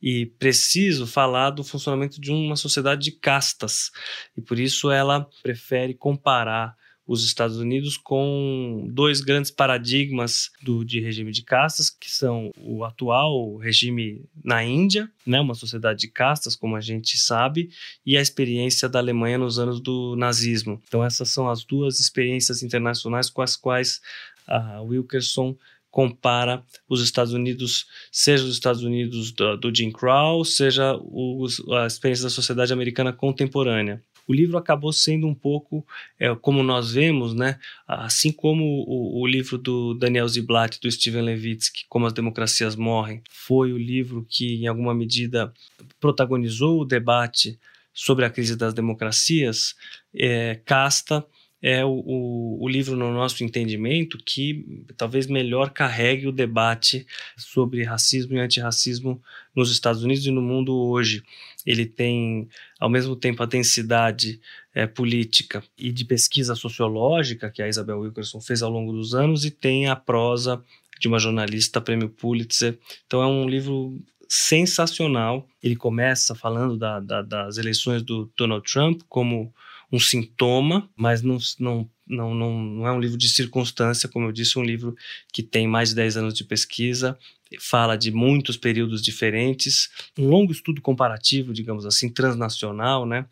e 0.00 0.26
preciso 0.26 1.06
falar 1.06 1.50
do 1.50 1.64
funcionamento 1.64 2.20
de 2.20 2.30
uma 2.30 2.56
sociedade 2.56 3.02
de 3.02 3.12
castas 3.12 3.90
e 4.36 4.42
por 4.42 4.58
isso 4.58 4.90
ela 4.90 5.28
prefere 5.42 5.94
comparar 5.94 6.76
os 7.06 7.24
Estados 7.24 7.58
Unidos 7.58 7.96
com 7.96 8.88
dois 8.90 9.20
grandes 9.20 9.50
paradigmas 9.50 10.50
do, 10.62 10.84
de 10.84 11.00
regime 11.00 11.30
de 11.30 11.42
castas, 11.42 11.88
que 11.88 12.10
são 12.10 12.50
o 12.58 12.84
atual 12.84 13.56
regime 13.56 14.24
na 14.42 14.64
Índia, 14.64 15.08
né, 15.24 15.40
uma 15.40 15.54
sociedade 15.54 16.00
de 16.00 16.08
castas, 16.08 16.56
como 16.56 16.74
a 16.74 16.80
gente 16.80 17.16
sabe, 17.16 17.70
e 18.04 18.16
a 18.16 18.20
experiência 18.20 18.88
da 18.88 18.98
Alemanha 18.98 19.38
nos 19.38 19.58
anos 19.58 19.80
do 19.80 20.16
nazismo. 20.16 20.82
Então, 20.88 21.04
essas 21.04 21.30
são 21.30 21.48
as 21.48 21.64
duas 21.64 22.00
experiências 22.00 22.62
internacionais 22.62 23.30
com 23.30 23.42
as 23.42 23.56
quais 23.56 24.00
a 24.46 24.80
Wilkerson 24.82 25.56
compara 25.96 26.62
os 26.88 27.00
Estados 27.00 27.32
Unidos, 27.32 27.86
seja 28.12 28.44
os 28.44 28.52
Estados 28.52 28.82
Unidos 28.82 29.32
do, 29.32 29.56
do 29.56 29.74
Jim 29.74 29.90
Crow, 29.90 30.44
seja 30.44 30.94
os, 31.00 31.62
a 31.70 31.86
experiência 31.86 32.24
da 32.24 32.30
sociedade 32.30 32.72
americana 32.72 33.12
contemporânea. 33.12 34.02
O 34.26 34.32
livro 34.32 34.58
acabou 34.58 34.92
sendo 34.92 35.26
um 35.26 35.34
pouco, 35.34 35.86
é, 36.18 36.34
como 36.34 36.62
nós 36.62 36.92
vemos, 36.92 37.34
né, 37.34 37.58
assim 37.86 38.32
como 38.32 38.64
o, 38.64 39.20
o, 39.20 39.26
livro 39.26 39.56
do 39.56 39.94
Daniel 39.94 40.28
Ziblatt, 40.28 40.80
do 40.80 40.90
Steven 40.90 41.22
Levitsky, 41.22 41.84
Como 41.88 42.06
as 42.06 42.12
Democracias 42.12 42.74
Morrem, 42.74 43.22
foi 43.30 43.72
o 43.72 43.78
livro 43.78 44.26
que, 44.28 44.56
em 44.56 44.66
alguma 44.66 44.94
medida, 44.94 45.52
protagonizou 46.00 46.80
o 46.80 46.84
debate 46.84 47.58
sobre 47.92 48.24
a 48.24 48.30
crise 48.30 48.56
das 48.56 48.74
democracias, 48.74 49.74
é, 50.14 50.60
Casta 50.64 51.24
é 51.62 51.84
o, 51.84 51.90
o, 51.90 52.64
o, 52.64 52.68
livro, 52.68 52.96
no 52.96 53.12
nosso 53.12 53.42
entendimento, 53.42 54.18
que 54.18 54.84
talvez 54.96 55.26
melhor 55.26 55.70
carregue 55.70 56.26
o 56.26 56.32
debate 56.32 57.06
sobre 57.36 57.82
racismo 57.82 58.36
e 58.36 58.40
antirracismo 58.40 59.22
nos 59.54 59.70
Estados 59.70 60.02
Unidos 60.02 60.26
e 60.26 60.30
no 60.30 60.42
mundo 60.42 60.76
hoje. 60.76 61.22
Ele 61.64 61.86
tem, 61.86 62.48
ao 62.78 62.88
mesmo 62.88 63.16
tempo, 63.16 63.42
a 63.42 63.46
densidade 63.46 64.40
é, 64.74 64.86
política 64.86 65.64
e 65.76 65.90
de 65.90 66.04
pesquisa 66.04 66.54
sociológica 66.54 67.50
que 67.50 67.62
a 67.62 67.68
Isabel 67.68 68.00
Wilkerson 68.00 68.40
fez 68.40 68.62
ao 68.62 68.70
longo 68.70 68.92
dos 68.92 69.14
anos, 69.14 69.44
e 69.44 69.50
tem 69.50 69.88
a 69.88 69.96
prosa 69.96 70.62
de 71.00 71.08
uma 71.08 71.18
jornalista 71.18 71.80
prêmio 71.80 72.08
Pulitzer. 72.08 72.78
Então, 73.06 73.22
é 73.22 73.26
um 73.26 73.48
livro 73.48 73.98
sensacional. 74.28 75.48
Ele 75.62 75.76
começa 75.76 76.34
falando 76.34 76.76
da, 76.76 77.00
da, 77.00 77.22
das 77.22 77.58
eleições 77.58 78.02
do 78.02 78.30
Donald 78.36 78.64
Trump 78.70 79.02
como 79.08 79.52
um 79.92 79.98
sintoma, 79.98 80.90
mas 80.96 81.22
não, 81.22 81.38
não, 81.58 81.90
não, 82.06 82.34
não, 82.34 82.86
é 82.86 82.92
um 82.92 83.00
livro 83.00 83.16
de 83.16 83.28
circunstância, 83.28 84.08
como 84.08 84.26
eu 84.26 84.32
disse, 84.32 84.58
um 84.58 84.64
livro 84.64 84.94
que 85.32 85.42
tem 85.42 85.66
mais 85.66 85.90
de 85.90 85.94
10 85.96 86.16
anos 86.16 86.34
de 86.34 86.44
pesquisa, 86.44 87.18
fala 87.60 87.96
de 87.96 88.10
muitos 88.10 88.56
períodos 88.56 89.02
diferentes, 89.02 89.90
um 90.18 90.28
longo 90.28 90.52
estudo 90.52 90.80
comparativo, 90.80 91.52
digamos 91.52 91.86
assim, 91.86 92.08
transnacional, 92.08 93.06
né? 93.06 93.26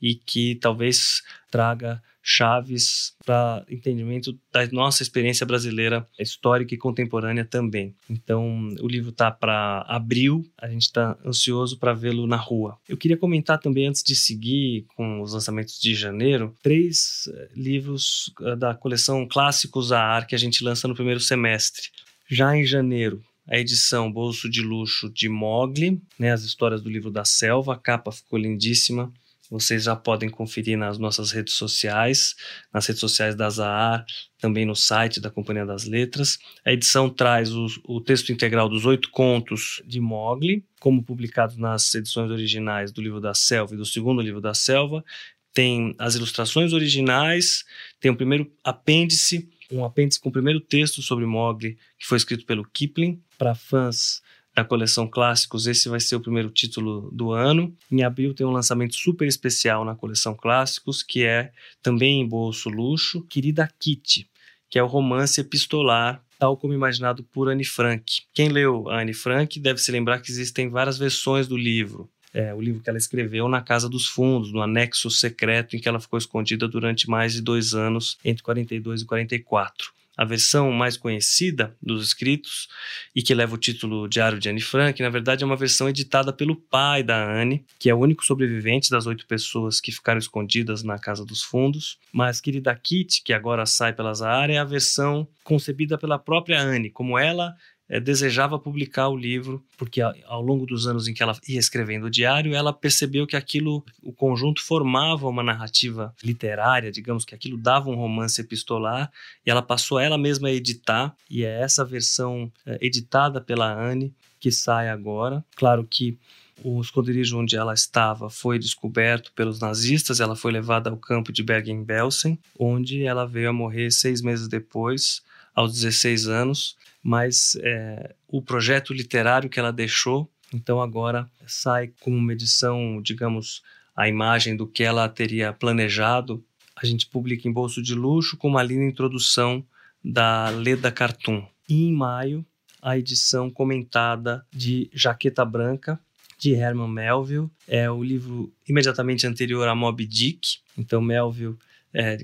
E 0.00 0.14
que 0.14 0.54
talvez 0.56 1.22
traga 1.50 2.02
chaves 2.22 3.14
para 3.24 3.64
entendimento 3.68 4.38
da 4.52 4.66
nossa 4.68 5.02
experiência 5.02 5.46
brasileira 5.46 6.06
histórica 6.18 6.74
e 6.74 6.78
contemporânea 6.78 7.44
também. 7.44 7.94
Então, 8.08 8.74
o 8.80 8.88
livro 8.88 9.10
está 9.10 9.30
para 9.30 9.84
abril, 9.88 10.44
a 10.58 10.68
gente 10.68 10.82
está 10.82 11.16
ansioso 11.24 11.78
para 11.78 11.94
vê-lo 11.94 12.26
na 12.26 12.36
rua. 12.36 12.78
Eu 12.88 12.96
queria 12.96 13.16
comentar 13.16 13.58
também, 13.58 13.86
antes 13.86 14.02
de 14.02 14.14
seguir 14.14 14.86
com 14.94 15.20
os 15.22 15.32
lançamentos 15.32 15.80
de 15.80 15.94
janeiro, 15.94 16.54
três 16.62 17.28
eh, 17.32 17.48
livros 17.54 18.32
eh, 18.42 18.56
da 18.56 18.74
coleção 18.74 19.26
Clássicos 19.26 19.92
AR 19.92 20.26
que 20.26 20.34
a 20.34 20.38
gente 20.38 20.62
lança 20.62 20.86
no 20.86 20.94
primeiro 20.94 21.20
semestre. 21.20 21.88
Já 22.28 22.56
em 22.56 22.64
janeiro, 22.64 23.22
a 23.48 23.58
edição 23.58 24.10
Bolso 24.10 24.48
de 24.48 24.62
Luxo 24.62 25.10
de 25.10 25.28
Mogli, 25.28 26.00
né, 26.18 26.32
as 26.32 26.42
histórias 26.42 26.82
do 26.82 26.90
livro 26.90 27.10
da 27.10 27.24
selva, 27.24 27.74
a 27.74 27.78
capa 27.78 28.12
ficou 28.12 28.38
lindíssima. 28.38 29.12
Vocês 29.50 29.82
já 29.82 29.96
podem 29.96 30.28
conferir 30.28 30.78
nas 30.78 30.96
nossas 30.96 31.32
redes 31.32 31.54
sociais, 31.54 32.36
nas 32.72 32.86
redes 32.86 33.00
sociais 33.00 33.34
da 33.34 33.50
Zahar, 33.50 34.06
também 34.38 34.64
no 34.64 34.76
site 34.76 35.20
da 35.20 35.28
Companhia 35.28 35.66
das 35.66 35.86
Letras. 35.86 36.38
A 36.64 36.72
edição 36.72 37.10
traz 37.10 37.52
o, 37.52 37.66
o 37.84 38.00
texto 38.00 38.30
integral 38.30 38.68
dos 38.68 38.86
oito 38.86 39.10
contos 39.10 39.82
de 39.84 40.00
Mogli, 40.00 40.64
como 40.78 41.02
publicados 41.02 41.56
nas 41.56 41.92
edições 41.96 42.30
originais 42.30 42.92
do 42.92 43.02
livro 43.02 43.20
da 43.20 43.34
Selva 43.34 43.74
e 43.74 43.76
do 43.76 43.84
segundo 43.84 44.22
livro 44.22 44.40
da 44.40 44.54
Selva. 44.54 45.04
Tem 45.52 45.96
as 45.98 46.14
ilustrações 46.14 46.72
originais, 46.72 47.64
tem 47.98 48.08
o 48.08 48.16
primeiro 48.16 48.48
apêndice, 48.62 49.48
um 49.70 49.84
apêndice 49.84 50.20
com 50.20 50.28
o 50.28 50.32
primeiro 50.32 50.60
texto 50.60 51.02
sobre 51.02 51.26
Mogli, 51.26 51.78
que 51.98 52.06
foi 52.06 52.18
escrito 52.18 52.44
pelo 52.44 52.64
Kipling, 52.64 53.20
para 53.38 53.54
fãs 53.54 54.22
da 54.54 54.64
coleção 54.64 55.06
Clássicos, 55.06 55.66
esse 55.66 55.88
vai 55.88 56.00
ser 56.00 56.16
o 56.16 56.20
primeiro 56.20 56.50
título 56.50 57.08
do 57.12 57.32
ano. 57.32 57.74
Em 57.90 58.02
abril 58.02 58.34
tem 58.34 58.46
um 58.46 58.50
lançamento 58.50 58.96
super 58.96 59.26
especial 59.26 59.84
na 59.84 59.94
coleção 59.94 60.34
Clássicos, 60.34 61.02
que 61.02 61.24
é 61.24 61.52
também 61.82 62.20
em 62.20 62.28
bolso 62.28 62.68
luxo, 62.68 63.22
Querida 63.22 63.68
Kitty, 63.78 64.28
que 64.68 64.78
é 64.78 64.82
o 64.82 64.86
romance 64.86 65.40
epistolar 65.40 66.22
tal 66.38 66.56
como 66.56 66.72
imaginado 66.72 67.22
por 67.22 67.50
Anne 67.50 67.64
Frank. 67.64 68.22
Quem 68.32 68.48
leu 68.48 68.88
Anne 68.88 69.12
Frank 69.12 69.60
deve 69.60 69.78
se 69.78 69.92
lembrar 69.92 70.20
que 70.20 70.32
existem 70.32 70.70
várias 70.70 70.96
versões 70.96 71.46
do 71.46 71.56
livro. 71.56 72.08
É, 72.32 72.54
o 72.54 72.60
livro 72.60 72.80
que 72.80 72.88
ela 72.88 72.98
escreveu 72.98 73.48
na 73.48 73.60
Casa 73.60 73.88
dos 73.88 74.06
Fundos, 74.06 74.52
no 74.52 74.62
anexo 74.62 75.10
secreto 75.10 75.76
em 75.76 75.80
que 75.80 75.88
ela 75.88 76.00
ficou 76.00 76.18
escondida 76.18 76.68
durante 76.68 77.08
mais 77.08 77.32
de 77.32 77.42
dois 77.42 77.74
anos, 77.74 78.18
entre 78.24 78.42
42 78.42 79.02
e 79.02 79.04
44 79.04 80.00
a 80.20 80.24
versão 80.26 80.70
mais 80.70 80.98
conhecida 80.98 81.74
dos 81.80 82.08
escritos 82.08 82.68
e 83.16 83.22
que 83.22 83.34
leva 83.34 83.54
o 83.54 83.58
título 83.58 84.06
Diário 84.06 84.38
de 84.38 84.50
Anne 84.50 84.60
Frank, 84.60 85.00
na 85.00 85.08
verdade 85.08 85.42
é 85.42 85.46
uma 85.46 85.56
versão 85.56 85.88
editada 85.88 86.30
pelo 86.30 86.54
pai 86.54 87.02
da 87.02 87.40
Anne, 87.40 87.64
que 87.78 87.88
é 87.88 87.94
o 87.94 87.98
único 87.98 88.22
sobrevivente 88.22 88.90
das 88.90 89.06
oito 89.06 89.26
pessoas 89.26 89.80
que 89.80 89.90
ficaram 89.90 90.18
escondidas 90.18 90.82
na 90.82 90.98
Casa 90.98 91.24
dos 91.24 91.42
Fundos. 91.42 91.98
Mas 92.12 92.38
Querida 92.38 92.74
Kitty, 92.74 93.22
que 93.22 93.32
agora 93.32 93.64
sai 93.64 93.94
pelas 93.94 94.20
áreas, 94.20 94.58
é 94.58 94.60
a 94.60 94.64
versão 94.64 95.26
concebida 95.42 95.96
pela 95.96 96.18
própria 96.18 96.60
Anne, 96.60 96.90
como 96.90 97.18
ela 97.18 97.56
é, 97.90 97.98
desejava 97.98 98.58
publicar 98.58 99.08
o 99.08 99.16
livro, 99.16 99.62
porque 99.76 100.00
ao 100.00 100.40
longo 100.40 100.64
dos 100.64 100.86
anos 100.86 101.08
em 101.08 101.12
que 101.12 101.22
ela 101.22 101.36
ia 101.48 101.58
escrevendo 101.58 102.06
o 102.06 102.10
diário, 102.10 102.54
ela 102.54 102.72
percebeu 102.72 103.26
que 103.26 103.36
aquilo, 103.36 103.84
o 104.00 104.12
conjunto 104.12 104.62
formava 104.62 105.28
uma 105.28 105.42
narrativa 105.42 106.14
literária, 106.22 106.92
digamos 106.92 107.24
que 107.24 107.34
aquilo 107.34 107.58
dava 107.58 107.90
um 107.90 107.96
romance 107.96 108.40
epistolar, 108.40 109.10
e 109.44 109.50
ela 109.50 109.60
passou 109.60 109.98
ela 109.98 110.16
mesma 110.16 110.48
a 110.48 110.52
editar, 110.52 111.14
e 111.28 111.44
é 111.44 111.60
essa 111.60 111.84
versão 111.84 112.50
é, 112.64 112.78
editada 112.80 113.40
pela 113.40 113.70
Anne 113.70 114.14
que 114.38 114.52
sai 114.52 114.88
agora. 114.88 115.44
Claro 115.56 115.84
que 115.84 116.16
o 116.62 116.80
esconderijo 116.80 117.38
onde 117.38 117.56
ela 117.56 117.74
estava 117.74 118.30
foi 118.30 118.58
descoberto 118.58 119.32
pelos 119.32 119.60
nazistas. 119.60 120.20
Ela 120.20 120.36
foi 120.36 120.52
levada 120.52 120.90
ao 120.90 120.96
campo 120.96 121.32
de 121.32 121.42
Bergen-Belsen, 121.42 122.38
onde 122.58 123.02
ela 123.02 123.26
veio 123.26 123.50
a 123.50 123.52
morrer 123.52 123.90
seis 123.90 124.20
meses 124.22 124.48
depois, 124.48 125.22
aos 125.60 125.74
16 125.74 126.28
anos 126.28 126.76
mas 127.02 127.56
é, 127.62 128.14
o 128.28 128.42
projeto 128.42 128.92
literário 128.92 129.48
que 129.48 129.58
ela 129.58 129.72
deixou, 129.72 130.30
então 130.52 130.80
agora 130.80 131.28
sai 131.46 131.92
como 132.00 132.16
uma 132.16 132.32
edição, 132.32 133.00
digamos, 133.02 133.62
a 133.96 134.08
imagem 134.08 134.56
do 134.56 134.66
que 134.66 134.82
ela 134.82 135.08
teria 135.08 135.52
planejado. 135.52 136.44
A 136.76 136.84
gente 136.86 137.06
publica 137.06 137.48
em 137.48 137.52
bolso 137.52 137.82
de 137.82 137.94
luxo 137.94 138.36
com 138.36 138.48
uma 138.48 138.62
linda 138.62 138.84
introdução 138.84 139.64
da 140.04 140.48
Leda 140.50 140.90
Cartoon. 140.90 141.46
E 141.68 141.84
em 141.84 141.92
maio, 141.92 142.44
a 142.80 142.98
edição 142.98 143.50
comentada 143.50 144.44
de 144.50 144.90
Jaqueta 144.92 145.44
Branca, 145.44 146.00
de 146.38 146.54
Herman 146.54 146.88
Melville. 146.88 147.50
É 147.68 147.90
o 147.90 148.02
livro 148.02 148.52
imediatamente 148.66 149.26
anterior 149.26 149.68
a 149.68 149.74
Moby 149.74 150.06
Dick. 150.06 150.58
Então, 150.76 151.00
Melville 151.02 151.56
é, 151.92 152.18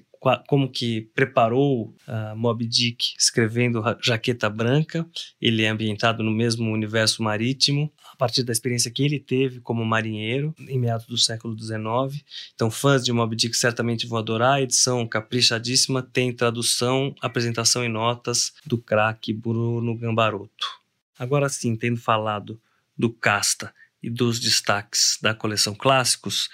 como 0.47 0.71
que 0.71 1.03
preparou 1.15 1.95
uh, 2.09 2.55
Dick 2.67 3.15
escrevendo 3.19 3.83
Jaqueta 4.03 4.49
Branca. 4.49 5.07
Ele 5.41 5.63
é 5.63 5.69
ambientado 5.69 6.23
no 6.23 6.31
mesmo 6.31 6.73
universo 6.73 7.23
marítimo, 7.23 7.93
a 8.13 8.17
partir 8.17 8.43
da 8.43 8.53
experiência 8.53 8.91
que 8.91 9.05
ele 9.05 9.21
teve 9.21 9.61
como 9.61 9.85
marinheiro 9.85 10.55
em 10.69 10.79
meados 10.79 11.07
do 11.07 11.19
século 11.19 11.57
XIX. 11.59 12.25
Então, 12.55 12.71
fãs 12.71 13.05
de 13.05 13.13
Moby 13.13 13.37
Dick 13.37 13.57
certamente 13.57 14.07
vão 14.07 14.19
adorar. 14.19 14.55
A 14.55 14.63
edição 14.63 15.07
caprichadíssima 15.07 16.03
tem 16.03 16.33
tradução, 16.33 17.15
apresentação 17.21 17.85
e 17.85 17.89
notas 17.89 18.53
do 18.65 18.79
craque 18.79 19.33
Bruno 19.33 19.97
Gambaroto. 19.97 20.67
Agora 21.19 21.49
sim, 21.49 21.77
tendo 21.77 21.99
falado 21.99 22.61
do 22.97 23.11
Casta 23.11 23.73
e 24.03 24.11
dos 24.11 24.41
destaques 24.41 25.19
da 25.21 25.35
coleção 25.35 25.75
Clássicos, 25.75 26.49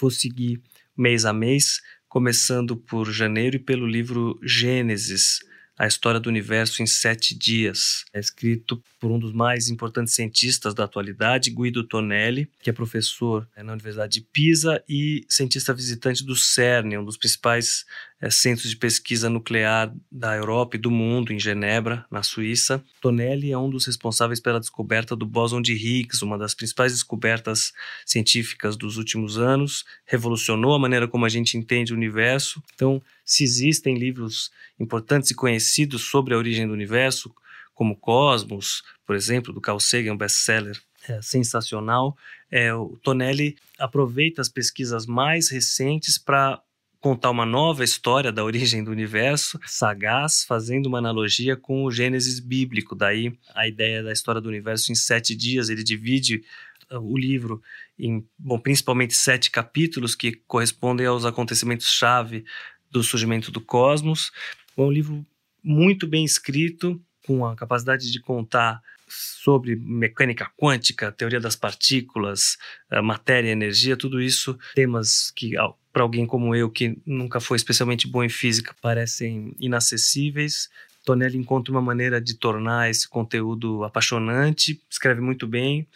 vou 0.00 0.10
seguir 0.10 0.60
mês 0.96 1.24
a 1.24 1.32
mês 1.32 1.80
começando 2.08 2.76
por 2.76 3.10
janeiro 3.12 3.56
e 3.56 3.58
pelo 3.58 3.86
livro 3.86 4.38
Gênesis, 4.42 5.40
a 5.78 5.86
História 5.86 6.18
do 6.18 6.28
Universo 6.28 6.82
em 6.82 6.86
Sete 6.86 7.38
Dias. 7.38 8.04
É 8.12 8.18
escrito 8.18 8.82
por 8.98 9.12
um 9.12 9.18
dos 9.18 9.32
mais 9.32 9.68
importantes 9.68 10.14
cientistas 10.14 10.74
da 10.74 10.84
atualidade, 10.84 11.50
Guido 11.50 11.84
Tonelli, 11.84 12.50
que 12.60 12.68
é 12.68 12.72
professor 12.72 13.46
é, 13.54 13.62
na 13.62 13.72
Universidade 13.74 14.14
de 14.14 14.26
Pisa 14.32 14.82
e 14.88 15.24
cientista 15.28 15.72
visitante 15.72 16.24
do 16.24 16.34
CERN, 16.34 16.98
um 16.98 17.04
dos 17.04 17.16
principais 17.16 17.84
é, 18.20 18.30
centros 18.30 18.70
de 18.70 18.76
pesquisa 18.76 19.30
nuclear 19.30 19.92
da 20.10 20.34
Europa 20.36 20.76
e 20.76 20.78
do 20.78 20.90
mundo, 20.90 21.32
em 21.32 21.38
Genebra, 21.38 22.04
na 22.10 22.22
Suíça. 22.22 22.82
Tonelli 23.00 23.52
é 23.52 23.58
um 23.58 23.70
dos 23.70 23.86
responsáveis 23.86 24.40
pela 24.40 24.58
descoberta 24.58 25.14
do 25.14 25.24
bóson 25.24 25.62
de 25.62 25.72
Higgs, 25.72 26.24
uma 26.24 26.36
das 26.36 26.54
principais 26.54 26.92
descobertas 26.92 27.72
científicas 28.04 28.76
dos 28.76 28.96
últimos 28.96 29.38
anos, 29.38 29.84
revolucionou 30.04 30.74
a 30.74 30.78
maneira 30.78 31.06
como 31.06 31.24
a 31.24 31.28
gente 31.28 31.56
entende 31.56 31.92
o 31.92 31.96
universo. 31.96 32.62
Então, 32.74 33.00
se 33.24 33.44
existem 33.44 33.96
livros 33.96 34.50
importantes 34.80 35.30
e 35.30 35.34
conhecidos 35.34 36.02
sobre 36.02 36.34
a 36.34 36.38
origem 36.38 36.66
do 36.66 36.72
universo, 36.72 37.32
como 37.74 37.96
Cosmos, 37.96 38.82
por 39.06 39.14
exemplo, 39.14 39.52
do 39.52 39.60
Carl 39.60 39.78
Sagan, 39.78 40.14
um 40.14 40.16
best-seller 40.16 40.76
é, 41.08 41.22
sensacional, 41.22 42.16
é, 42.50 42.74
o 42.74 42.98
Tonelli 43.02 43.56
aproveita 43.78 44.40
as 44.40 44.48
pesquisas 44.48 45.06
mais 45.06 45.48
recentes 45.48 46.18
para 46.18 46.60
contar 47.00 47.30
uma 47.30 47.46
nova 47.46 47.84
história 47.84 48.32
da 48.32 48.44
origem 48.44 48.82
do 48.82 48.90
universo, 48.90 49.58
sagaz, 49.66 50.44
fazendo 50.44 50.86
uma 50.86 50.98
analogia 50.98 51.56
com 51.56 51.84
o 51.84 51.90
Gênesis 51.90 52.40
bíblico. 52.40 52.94
Daí 52.94 53.32
a 53.54 53.68
ideia 53.68 54.02
da 54.02 54.12
história 54.12 54.40
do 54.40 54.48
universo 54.48 54.90
em 54.90 54.94
sete 54.94 55.34
dias. 55.36 55.68
Ele 55.68 55.84
divide 55.84 56.42
uh, 56.90 56.98
o 56.98 57.16
livro 57.16 57.62
em, 57.98 58.26
bom, 58.38 58.58
principalmente 58.58 59.14
sete 59.14 59.50
capítulos 59.50 60.14
que 60.14 60.32
correspondem 60.46 61.06
aos 61.06 61.24
acontecimentos-chave 61.24 62.44
do 62.90 63.02
surgimento 63.02 63.50
do 63.52 63.60
cosmos. 63.60 64.32
É 64.76 64.80
um 64.80 64.90
livro 64.90 65.24
muito 65.62 66.06
bem 66.06 66.24
escrito, 66.24 67.00
com 67.26 67.44
a 67.44 67.54
capacidade 67.54 68.10
de 68.10 68.20
contar 68.20 68.80
sobre 69.08 69.76
mecânica 69.76 70.50
quântica, 70.56 71.12
teoria 71.12 71.40
das 71.40 71.56
partículas, 71.56 72.56
uh, 72.92 73.02
matéria, 73.02 73.50
energia, 73.50 73.96
tudo 73.96 74.20
isso, 74.20 74.58
temas 74.74 75.30
que 75.30 75.54
para 75.92 76.02
alguém 76.02 76.26
como 76.26 76.54
eu, 76.54 76.70
que 76.70 76.96
nunca 77.04 77.40
foi 77.40 77.56
especialmente 77.56 78.06
bom 78.06 78.22
em 78.22 78.28
física, 78.28 78.74
parecem 78.80 79.54
inacessíveis. 79.58 80.68
Tonelli 81.04 81.38
encontra 81.38 81.72
uma 81.72 81.80
maneira 81.80 82.20
de 82.20 82.34
tornar 82.34 82.90
esse 82.90 83.08
conteúdo 83.08 83.82
apaixonante, 83.82 84.80
escreve 84.90 85.20
muito 85.20 85.46
bem 85.46 85.88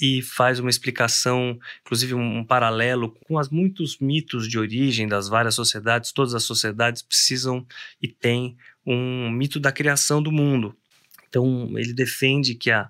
e 0.00 0.20
faz 0.22 0.58
uma 0.58 0.70
explicação, 0.70 1.58
inclusive 1.82 2.14
um, 2.14 2.38
um 2.38 2.44
paralelo 2.44 3.10
com 3.26 3.36
os 3.36 3.48
muitos 3.48 3.98
mitos 3.98 4.48
de 4.48 4.58
origem 4.58 5.06
das 5.06 5.28
várias 5.28 5.54
sociedades. 5.54 6.12
Todas 6.12 6.34
as 6.34 6.42
sociedades 6.42 7.02
precisam 7.02 7.66
e 8.02 8.08
têm 8.08 8.56
um 8.84 9.30
mito 9.30 9.60
da 9.60 9.72
criação 9.72 10.22
do 10.22 10.32
mundo. 10.32 10.74
Então, 11.28 11.72
ele 11.76 11.92
defende 11.92 12.54
que 12.54 12.70
a 12.70 12.88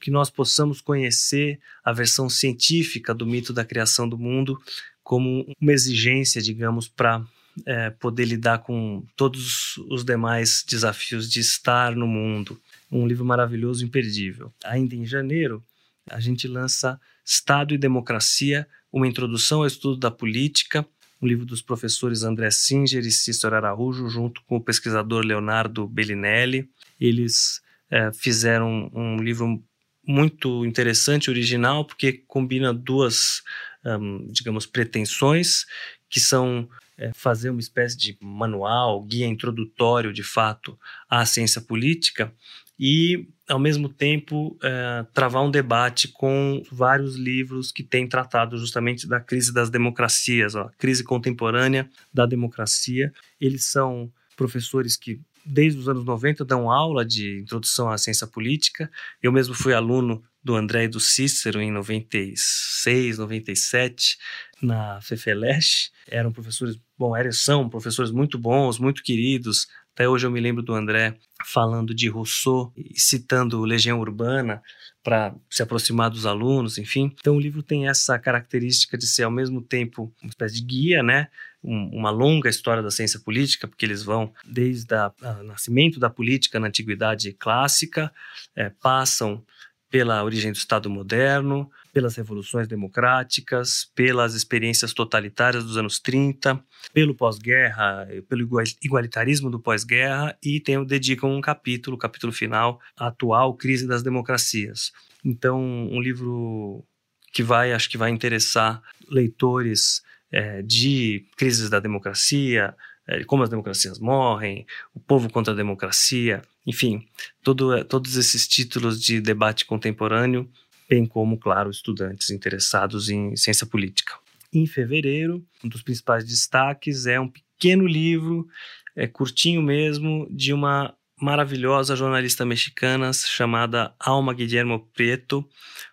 que 0.00 0.10
nós 0.10 0.28
possamos 0.28 0.80
conhecer 0.80 1.60
a 1.84 1.92
versão 1.92 2.28
científica 2.28 3.14
do 3.14 3.24
mito 3.24 3.52
da 3.52 3.64
criação 3.64 4.08
do 4.08 4.18
mundo 4.18 4.60
como 5.02 5.46
uma 5.60 5.72
exigência, 5.72 6.42
digamos, 6.42 6.88
para 6.88 7.24
é, 7.64 7.90
poder 7.90 8.24
lidar 8.24 8.58
com 8.58 9.04
todos 9.16 9.76
os 9.88 10.04
demais 10.04 10.64
desafios 10.68 11.30
de 11.30 11.38
estar 11.38 11.94
no 11.94 12.06
mundo. 12.06 12.60
Um 12.90 13.06
livro 13.06 13.24
maravilhoso, 13.24 13.84
imperdível. 13.84 14.52
Ainda 14.64 14.96
em 14.96 15.06
janeiro, 15.06 15.62
a 16.10 16.18
gente 16.18 16.48
lança 16.48 17.00
Estado 17.24 17.72
e 17.72 17.78
Democracia, 17.78 18.66
uma 18.92 19.06
introdução 19.06 19.60
ao 19.60 19.66
estudo 19.66 19.96
da 19.96 20.10
política, 20.10 20.84
um 21.22 21.26
livro 21.26 21.46
dos 21.46 21.62
professores 21.62 22.24
André 22.24 22.50
Singer 22.50 23.04
e 23.04 23.10
Cícero 23.10 23.54
Araújo, 23.54 24.08
junto 24.08 24.42
com 24.42 24.56
o 24.56 24.60
pesquisador 24.60 25.24
Leonardo 25.24 25.86
Bellinelli. 25.86 26.68
Eles 27.00 27.60
é, 27.90 28.12
fizeram 28.12 28.90
um 28.94 29.16
livro 29.16 29.62
muito 30.06 30.64
interessante, 30.64 31.30
original, 31.30 31.84
porque 31.84 32.24
combina 32.26 32.72
duas 32.72 33.42
um, 33.84 34.26
digamos, 34.30 34.66
pretensões, 34.66 35.64
que 36.08 36.20
são 36.20 36.68
é, 36.98 37.12
fazer 37.14 37.50
uma 37.50 37.60
espécie 37.60 37.96
de 37.96 38.16
manual, 38.20 39.02
guia 39.02 39.26
introdutório, 39.26 40.12
de 40.12 40.22
fato, 40.22 40.78
à 41.08 41.24
ciência 41.24 41.60
política 41.60 42.32
e, 42.78 43.28
ao 43.48 43.58
mesmo 43.58 43.88
tempo, 43.88 44.58
é, 44.62 45.06
travar 45.14 45.44
um 45.44 45.50
debate 45.50 46.08
com 46.08 46.62
vários 46.70 47.16
livros 47.16 47.70
que 47.70 47.82
têm 47.82 48.08
tratado 48.08 48.58
justamente 48.58 49.06
da 49.06 49.20
crise 49.20 49.52
das 49.52 49.70
democracias, 49.70 50.54
ó, 50.54 50.62
a 50.62 50.72
crise 50.72 51.04
contemporânea 51.04 51.88
da 52.12 52.26
democracia. 52.26 53.12
Eles 53.40 53.64
são 53.64 54.10
professores 54.36 54.96
que 54.96 55.20
desde 55.46 55.78
os 55.78 55.88
anos 55.88 56.04
90 56.04 56.44
dão 56.44 56.70
aula 56.70 57.04
de 57.04 57.40
introdução 57.40 57.88
à 57.88 57.96
ciência 57.96 58.26
política. 58.26 58.90
Eu 59.22 59.30
mesmo 59.30 59.54
fui 59.54 59.72
aluno 59.72 60.22
do 60.42 60.54
André 60.54 60.84
e 60.84 60.88
do 60.88 61.00
Cícero 61.00 61.60
em 61.60 61.70
96, 61.70 63.18
97, 63.18 64.18
na 64.60 65.00
FEFELESH. 65.00 65.90
Eram 66.08 66.32
professores, 66.32 66.78
bom, 66.98 67.16
eram, 67.16 67.32
são 67.32 67.68
professores 67.68 68.10
muito 68.10 68.38
bons, 68.38 68.78
muito 68.78 69.02
queridos. 69.02 69.66
Até 69.94 70.08
hoje 70.08 70.26
eu 70.26 70.30
me 70.30 70.40
lembro 70.40 70.62
do 70.62 70.74
André 70.74 71.16
falando 71.44 71.94
de 71.94 72.08
Rousseau 72.08 72.72
citando 72.94 73.64
Legião 73.64 73.98
Urbana 73.98 74.62
para 75.02 75.34
se 75.48 75.62
aproximar 75.62 76.10
dos 76.10 76.26
alunos, 76.26 76.78
enfim. 76.78 77.14
Então 77.18 77.36
o 77.36 77.40
livro 77.40 77.62
tem 77.62 77.88
essa 77.88 78.18
característica 78.18 78.98
de 78.98 79.06
ser 79.06 79.22
ao 79.22 79.30
mesmo 79.30 79.62
tempo 79.62 80.12
uma 80.20 80.28
espécie 80.28 80.56
de 80.56 80.62
guia, 80.62 81.02
né? 81.02 81.28
Um, 81.64 81.90
uma 81.92 82.10
longa 82.10 82.48
história 82.48 82.82
da 82.82 82.90
ciência 82.90 83.18
política, 83.18 83.66
porque 83.66 83.84
eles 83.84 84.02
vão 84.02 84.32
desde 84.44 84.94
o 84.94 85.42
nascimento 85.42 85.98
da 85.98 86.08
política 86.08 86.60
na 86.60 86.68
antiguidade 86.68 87.32
clássica, 87.32 88.12
é, 88.54 88.70
passam 88.70 89.44
pela 89.90 90.22
origem 90.22 90.52
do 90.52 90.56
Estado 90.56 90.90
moderno, 90.90 91.70
pelas 91.92 92.16
revoluções 92.16 92.68
democráticas, 92.68 93.90
pelas 93.94 94.34
experiências 94.34 94.92
totalitárias 94.92 95.64
dos 95.64 95.76
anos 95.76 95.98
30, 95.98 96.62
pelo 96.92 97.14
pós-guerra, 97.14 98.06
pelo 98.28 98.46
igualitarismo 98.82 99.50
do 99.50 99.60
pós-guerra 99.60 100.36
e 100.42 100.60
tem, 100.60 100.84
dedicam 100.84 101.30
um 101.30 101.40
capítulo, 101.40 101.96
o 101.96 101.98
capítulo 101.98 102.32
final, 102.32 102.80
à 102.96 103.06
atual 103.06 103.54
crise 103.54 103.86
das 103.86 104.02
democracias. 104.02 104.92
Então, 105.24 105.60
um 105.60 106.00
livro 106.00 106.84
que 107.32 107.42
vai, 107.42 107.72
acho 107.72 107.88
que 107.88 107.98
vai 107.98 108.10
interessar 108.10 108.82
leitores 109.08 110.02
é, 110.36 110.60
de 110.60 111.24
crises 111.34 111.70
da 111.70 111.80
democracia, 111.80 112.76
é, 113.08 113.24
como 113.24 113.42
as 113.42 113.48
democracias 113.48 113.98
morrem, 113.98 114.66
o 114.94 115.00
povo 115.00 115.30
contra 115.30 115.54
a 115.54 115.56
democracia, 115.56 116.42
enfim, 116.66 117.08
todo, 117.42 117.82
todos 117.86 118.18
esses 118.18 118.46
títulos 118.46 119.00
de 119.00 119.18
debate 119.18 119.64
contemporâneo, 119.64 120.46
bem 120.90 121.06
como, 121.06 121.38
claro, 121.38 121.70
estudantes 121.70 122.28
interessados 122.28 123.08
em 123.08 123.34
ciência 123.34 123.66
política. 123.66 124.12
Em 124.52 124.66
fevereiro, 124.66 125.42
um 125.64 125.70
dos 125.70 125.80
principais 125.80 126.22
destaques 126.22 127.06
é 127.06 127.18
um 127.18 127.30
pequeno 127.30 127.86
livro, 127.86 128.46
é 128.94 129.06
curtinho 129.06 129.62
mesmo, 129.62 130.28
de 130.30 130.52
uma 130.52 130.94
maravilhosa 131.18 131.96
jornalista 131.96 132.44
mexicana 132.44 133.10
chamada 133.14 133.94
Alma 133.98 134.34
Guillermo 134.34 134.86
Prieto. 134.92 135.48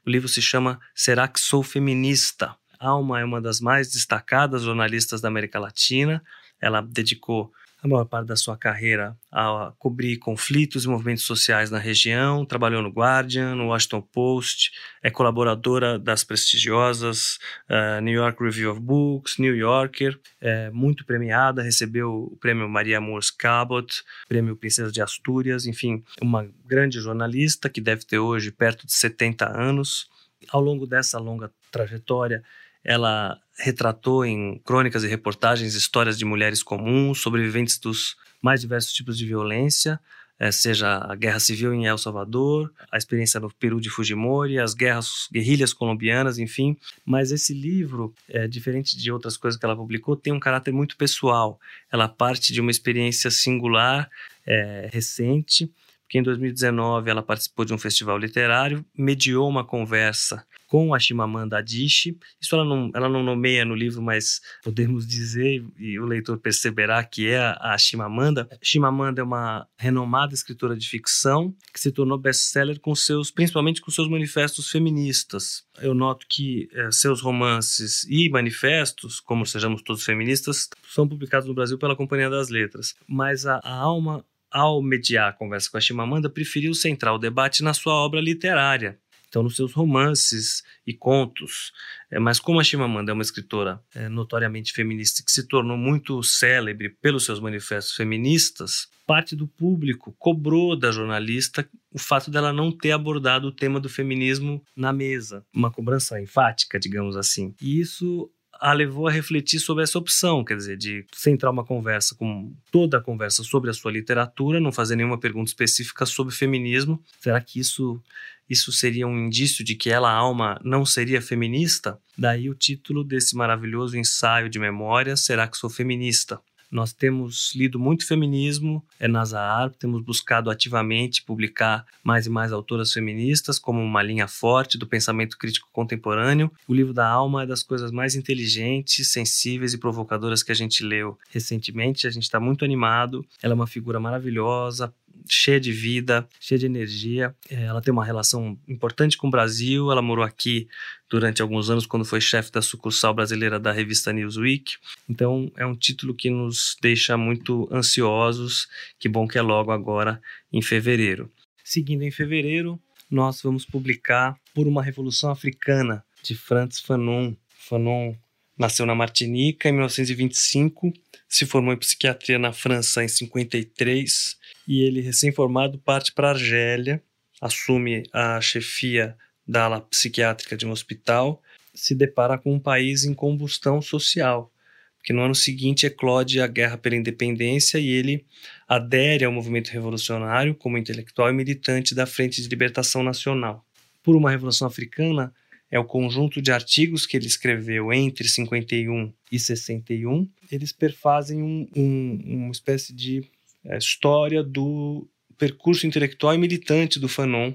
O 0.05 0.09
livro 0.09 0.27
se 0.27 0.41
chama 0.41 0.81
Será 0.93 1.29
que 1.29 1.39
Sou 1.39 1.63
Feminista? 1.63 2.57
Alma 2.83 3.19
é 3.19 3.25
uma 3.25 3.41
das 3.41 3.59
mais 3.59 3.91
destacadas 3.91 4.63
jornalistas 4.63 5.21
da 5.21 5.27
América 5.27 5.59
Latina. 5.59 6.23
Ela 6.59 6.81
dedicou 6.81 7.51
a 7.83 7.87
maior 7.87 8.05
parte 8.05 8.27
da 8.27 8.37
sua 8.37 8.55
carreira 8.55 9.17
a 9.29 9.73
cobrir 9.77 10.17
conflitos 10.17 10.85
e 10.85 10.87
movimentos 10.87 11.25
sociais 11.25 11.69
na 11.69 11.77
região, 11.77 12.45
trabalhou 12.45 12.81
no 12.81 12.89
Guardian, 12.89 13.55
no 13.55 13.67
Washington 13.67 14.01
Post, 14.01 14.71
é 15.01 15.11
colaboradora 15.11 15.99
das 15.99 16.23
prestigiosas 16.23 17.37
uh, 17.69 17.99
New 18.01 18.13
York 18.13 18.41
Review 18.41 18.71
of 18.71 18.79
Books, 18.79 19.37
New 19.37 19.53
Yorker, 19.53 20.17
é 20.39 20.69
muito 20.69 21.05
premiada, 21.05 21.61
recebeu 21.61 22.29
o 22.31 22.37
prêmio 22.37 22.69
Maria 22.69 23.01
Moores 23.01 23.29
Cabot, 23.29 24.01
prêmio 24.29 24.55
Princesa 24.55 24.89
de 24.89 25.01
Astúrias, 25.01 25.65
enfim, 25.65 26.01
uma 26.21 26.49
grande 26.65 27.01
jornalista 27.01 27.69
que 27.69 27.81
deve 27.81 28.05
ter 28.05 28.17
hoje 28.19 28.49
perto 28.49 28.87
de 28.87 28.93
70 28.93 29.45
anos. 29.45 30.07
Ao 30.49 30.61
longo 30.61 30.87
dessa 30.87 31.19
longa 31.19 31.51
trajetória, 31.69 32.43
ela 32.83 33.39
retratou 33.57 34.25
em 34.25 34.59
crônicas 34.65 35.03
e 35.03 35.07
reportagens 35.07 35.75
histórias 35.75 36.17
de 36.17 36.25
mulheres 36.25 36.63
comuns, 36.63 37.21
sobreviventes 37.21 37.77
dos 37.79 38.15
mais 38.41 38.61
diversos 38.61 38.91
tipos 38.91 39.17
de 39.17 39.25
violência, 39.25 39.99
eh, 40.39 40.51
seja 40.51 40.97
a 40.97 41.15
guerra 41.15 41.39
civil 41.39 41.73
em 41.73 41.85
El 41.85 41.97
Salvador, 41.97 42.71
a 42.91 42.97
experiência 42.97 43.39
no 43.39 43.49
Peru 43.53 43.79
de 43.79 43.89
Fujimori, 43.89 44.59
as 44.59 44.73
guerras 44.73 45.29
guerrilhas 45.31 45.71
colombianas, 45.71 46.39
enfim. 46.39 46.75
Mas 47.05 47.31
esse 47.31 47.53
livro, 47.53 48.13
é, 48.27 48.47
diferente 48.47 48.97
de 48.97 49.11
outras 49.11 49.37
coisas 49.37 49.59
que 49.59 49.65
ela 49.65 49.75
publicou, 49.75 50.15
tem 50.17 50.33
um 50.33 50.39
caráter 50.39 50.73
muito 50.73 50.97
pessoal. 50.97 51.59
Ela 51.91 52.09
parte 52.09 52.51
de 52.51 52.59
uma 52.59 52.71
experiência 52.71 53.29
singular, 53.31 54.09
é, 54.45 54.89
recente, 54.91 55.71
porque 56.01 56.17
em 56.17 56.23
2019 56.23 57.09
ela 57.09 57.23
participou 57.23 57.63
de 57.63 57.73
um 57.73 57.77
festival 57.77 58.17
literário, 58.17 58.85
mediou 58.97 59.47
uma 59.47 59.63
conversa 59.63 60.45
com 60.73 60.91
a 60.91 60.97
Chimamanda 60.97 61.59
Adichie. 61.59 62.17
Isso 62.41 62.55
ela 62.55 62.65
não, 62.65 62.89
ela 62.95 63.07
não 63.07 63.21
nomeia 63.21 63.63
no 63.63 63.75
livro, 63.75 64.01
mas 64.01 64.41
podemos 64.63 65.05
dizer, 65.05 65.63
e 65.77 65.99
o 65.99 66.05
leitor 66.07 66.39
perceberá 66.39 67.03
que 67.03 67.27
é 67.27 67.37
a, 67.37 67.73
a 67.73 67.77
Chimamanda. 67.77 68.49
Chimamanda 68.59 69.21
é 69.21 69.23
uma 69.23 69.67
renomada 69.77 70.33
escritora 70.33 70.75
de 70.75 70.89
ficção 70.89 71.55
que 71.71 71.79
se 71.79 71.91
tornou 71.91 72.17
best-seller 72.17 72.79
com 72.79 72.95
seus, 72.95 73.29
principalmente 73.29 73.81
com 73.81 73.91
seus 73.91 74.09
manifestos 74.09 74.67
feministas. 74.67 75.63
Eu 75.79 75.93
noto 75.93 76.25
que 76.27 76.67
é, 76.73 76.89
seus 76.89 77.21
romances 77.21 78.03
e 78.09 78.27
manifestos, 78.31 79.19
como 79.19 79.45
Sejamos 79.45 79.83
Todos 79.83 80.03
Feministas, 80.03 80.69
são 80.89 81.07
publicados 81.07 81.47
no 81.47 81.53
Brasil 81.53 81.77
pela 81.77 81.95
Companhia 81.95 82.31
das 82.31 82.49
Letras. 82.49 82.95
Mas 83.07 83.45
a, 83.45 83.57
a 83.63 83.75
alma 83.75 84.25
ao 84.53 84.83
mediar 84.83 85.29
a 85.29 85.33
conversa 85.33 85.69
com 85.69 85.77
a 85.77 85.81
Chimamanda, 85.81 86.29
preferiu 86.29 86.75
centrar 86.75 87.15
o 87.15 87.17
debate 87.17 87.63
na 87.63 87.73
sua 87.73 87.93
obra 87.95 88.21
literária, 88.21 88.99
então 89.33 89.41
nos 89.41 89.55
seus 89.55 89.73
romances 89.73 90.61
e 90.85 90.93
contos. 90.93 91.71
É, 92.11 92.19
mas 92.19 92.39
como 92.39 92.59
a 92.59 92.63
Chimamanda 92.63 93.11
é 93.11 93.13
uma 93.15 93.23
escritora 93.23 93.81
é, 93.95 94.07
notoriamente 94.07 94.71
feminista 94.71 95.23
que 95.25 95.31
se 95.31 95.47
tornou 95.47 95.75
muito 95.75 96.21
célebre 96.21 96.89
pelos 96.89 97.25
seus 97.25 97.39
manifestos 97.39 97.95
feministas, 97.95 98.87
parte 99.07 99.35
do 99.35 99.47
público 99.47 100.15
cobrou 100.19 100.77
da 100.77 100.91
jornalista 100.91 101.67
o 101.91 101.97
fato 101.97 102.29
dela 102.29 102.53
não 102.53 102.71
ter 102.71 102.91
abordado 102.91 103.47
o 103.47 103.51
tema 103.51 103.79
do 103.79 103.89
feminismo 103.89 104.63
na 104.75 104.93
mesa, 104.93 105.43
uma 105.53 105.71
cobrança 105.71 106.21
enfática, 106.21 106.79
digamos 106.79 107.17
assim. 107.17 107.55
E 107.59 107.79
isso 107.79 108.31
a 108.59 108.71
levou 108.71 109.07
a 109.07 109.11
refletir 109.11 109.59
sobre 109.59 109.83
essa 109.83 109.97
opção, 109.97 110.43
quer 110.43 110.55
dizer, 110.55 110.77
de 110.77 111.05
centrar 111.13 111.51
uma 111.51 111.65
conversa 111.65 112.15
com 112.15 112.55
toda 112.71 112.97
a 112.97 113.01
conversa 113.01 113.43
sobre 113.43 113.69
a 113.69 113.73
sua 113.73 113.91
literatura, 113.91 114.59
não 114.59 114.71
fazer 114.71 114.95
nenhuma 114.95 115.19
pergunta 115.19 115.49
específica 115.49 116.05
sobre 116.05 116.33
feminismo. 116.33 117.03
Será 117.19 117.41
que 117.41 117.59
isso 117.59 118.01
isso 118.49 118.71
seria 118.71 119.07
um 119.07 119.25
indício 119.25 119.63
de 119.63 119.75
que 119.75 119.89
ela, 119.89 120.11
Alma, 120.11 120.59
não 120.63 120.85
seria 120.85 121.21
feminista? 121.21 121.97
Daí 122.17 122.49
o 122.49 122.55
título 122.55 123.03
desse 123.03 123.35
maravilhoso 123.35 123.97
ensaio 123.97 124.49
de 124.49 124.59
memória, 124.59 125.15
Será 125.15 125.47
que 125.47 125.57
sou 125.57 125.69
feminista? 125.69 126.39
Nós 126.73 126.91
temos 126.91 127.53
lido 127.53 127.77
muito 127.77 128.03
feminismo 128.03 128.83
é 128.99 129.07
na 129.07 129.23
Zahar, 129.23 129.69
temos 129.75 130.01
buscado 130.01 130.49
ativamente 130.49 131.23
publicar 131.23 131.85
mais 132.03 132.25
e 132.25 132.31
mais 132.31 132.51
autoras 132.51 132.91
feministas 132.91 133.59
como 133.59 133.79
uma 133.79 134.01
linha 134.01 134.27
forte 134.27 134.75
do 134.75 134.87
pensamento 134.87 135.37
crítico 135.37 135.69
contemporâneo. 135.71 136.51
O 136.67 136.73
livro 136.73 136.91
da 136.91 137.07
Alma 137.07 137.43
é 137.43 137.45
das 137.45 137.61
coisas 137.61 137.91
mais 137.91 138.15
inteligentes, 138.15 139.11
sensíveis 139.11 139.75
e 139.75 139.77
provocadoras 139.77 140.41
que 140.41 140.51
a 140.51 140.55
gente 140.55 140.83
leu 140.83 141.15
recentemente. 141.29 142.07
A 142.07 142.09
gente 142.09 142.23
está 142.23 142.39
muito 142.39 142.65
animado. 142.65 143.23
Ela 143.43 143.53
é 143.53 143.55
uma 143.55 143.67
figura 143.67 143.99
maravilhosa, 143.99 144.91
cheia 145.29 145.59
de 145.59 145.71
vida, 145.71 146.27
cheia 146.39 146.59
de 146.59 146.65
energia. 146.65 147.35
É, 147.49 147.63
ela 147.63 147.81
tem 147.81 147.91
uma 147.91 148.05
relação 148.05 148.57
importante 148.67 149.17
com 149.17 149.27
o 149.27 149.31
Brasil. 149.31 149.91
Ela 149.91 150.01
morou 150.01 150.23
aqui 150.23 150.67
durante 151.09 151.41
alguns 151.41 151.69
anos 151.69 151.85
quando 151.85 152.05
foi 152.05 152.19
chefe 152.19 152.51
da 152.51 152.61
sucursal 152.61 153.13
brasileira 153.13 153.59
da 153.59 153.71
revista 153.71 154.11
Newsweek. 154.11 154.77
Então 155.09 155.51
é 155.55 155.65
um 155.65 155.75
título 155.75 156.13
que 156.13 156.29
nos 156.29 156.77
deixa 156.81 157.17
muito 157.17 157.67
ansiosos. 157.71 158.67
Que 158.99 159.07
bom 159.07 159.27
que 159.27 159.37
é 159.37 159.41
logo 159.41 159.71
agora 159.71 160.21
em 160.51 160.61
fevereiro. 160.61 161.31
Seguindo 161.63 162.03
em 162.03 162.11
fevereiro, 162.11 162.79
nós 163.09 163.41
vamos 163.41 163.65
publicar 163.65 164.37
Por 164.53 164.67
uma 164.67 164.83
Revolução 164.83 165.29
Africana 165.29 166.03
de 166.21 166.35
Frantz 166.35 166.79
Fanon. 166.79 167.33
Fanon 167.49 168.15
nasceu 168.57 168.85
na 168.85 168.95
Martinica 168.95 169.69
em 169.69 169.71
1925, 169.71 170.93
se 171.27 171.45
formou 171.45 171.73
em 171.73 171.77
psiquiatria 171.77 172.37
na 172.37 172.53
França 172.53 173.03
em 173.03 173.07
53 173.07 174.37
e 174.67 174.81
ele, 174.83 175.01
recém-formado, 175.01 175.79
parte 175.79 176.11
para 176.13 176.27
a 176.27 176.31
Argélia, 176.31 177.01
assume 177.41 178.03
a 178.13 178.39
chefia 178.39 179.17
da 179.45 179.65
ala 179.65 179.81
psiquiátrica 179.81 180.55
de 180.55 180.65
um 180.65 180.71
hospital, 180.71 181.41
se 181.73 181.95
depara 181.95 182.37
com 182.37 182.53
um 182.53 182.59
país 182.59 183.03
em 183.03 183.13
combustão 183.13 183.81
social, 183.81 184.51
porque 184.97 185.11
no 185.11 185.21
ano 185.21 185.35
seguinte 185.35 185.85
eclode 185.85 186.39
a 186.39 186.47
Guerra 186.47 186.77
pela 186.77 186.95
Independência 186.95 187.77
e 187.77 187.89
ele 187.89 188.25
adere 188.67 189.25
ao 189.25 189.31
movimento 189.31 189.69
revolucionário 189.69 190.55
como 190.55 190.77
intelectual 190.77 191.29
e 191.29 191.33
militante 191.33 191.93
da 191.93 192.05
Frente 192.05 192.41
de 192.41 192.47
Libertação 192.47 193.03
Nacional. 193.03 193.65
Por 194.01 194.15
uma 194.15 194.31
Revolução 194.31 194.67
Africana 194.67 195.33
é 195.73 195.79
o 195.79 195.83
conjunto 195.83 196.39
de 196.39 196.51
artigos 196.51 197.07
que 197.07 197.17
ele 197.17 197.25
escreveu 197.25 197.91
entre 197.91 198.27
51 198.27 199.11
e 199.31 199.39
61. 199.39 200.29
Eles 200.51 200.71
perfazem 200.71 201.41
um, 201.41 201.67
um, 201.75 202.21
uma 202.23 202.51
espécie 202.51 202.93
de 202.93 203.27
a 203.67 203.77
história 203.77 204.43
do 204.43 205.07
percurso 205.35 205.87
intelectual 205.87 206.35
e 206.35 206.37
militante 206.37 206.99
do 206.99 207.09
Fanon. 207.09 207.53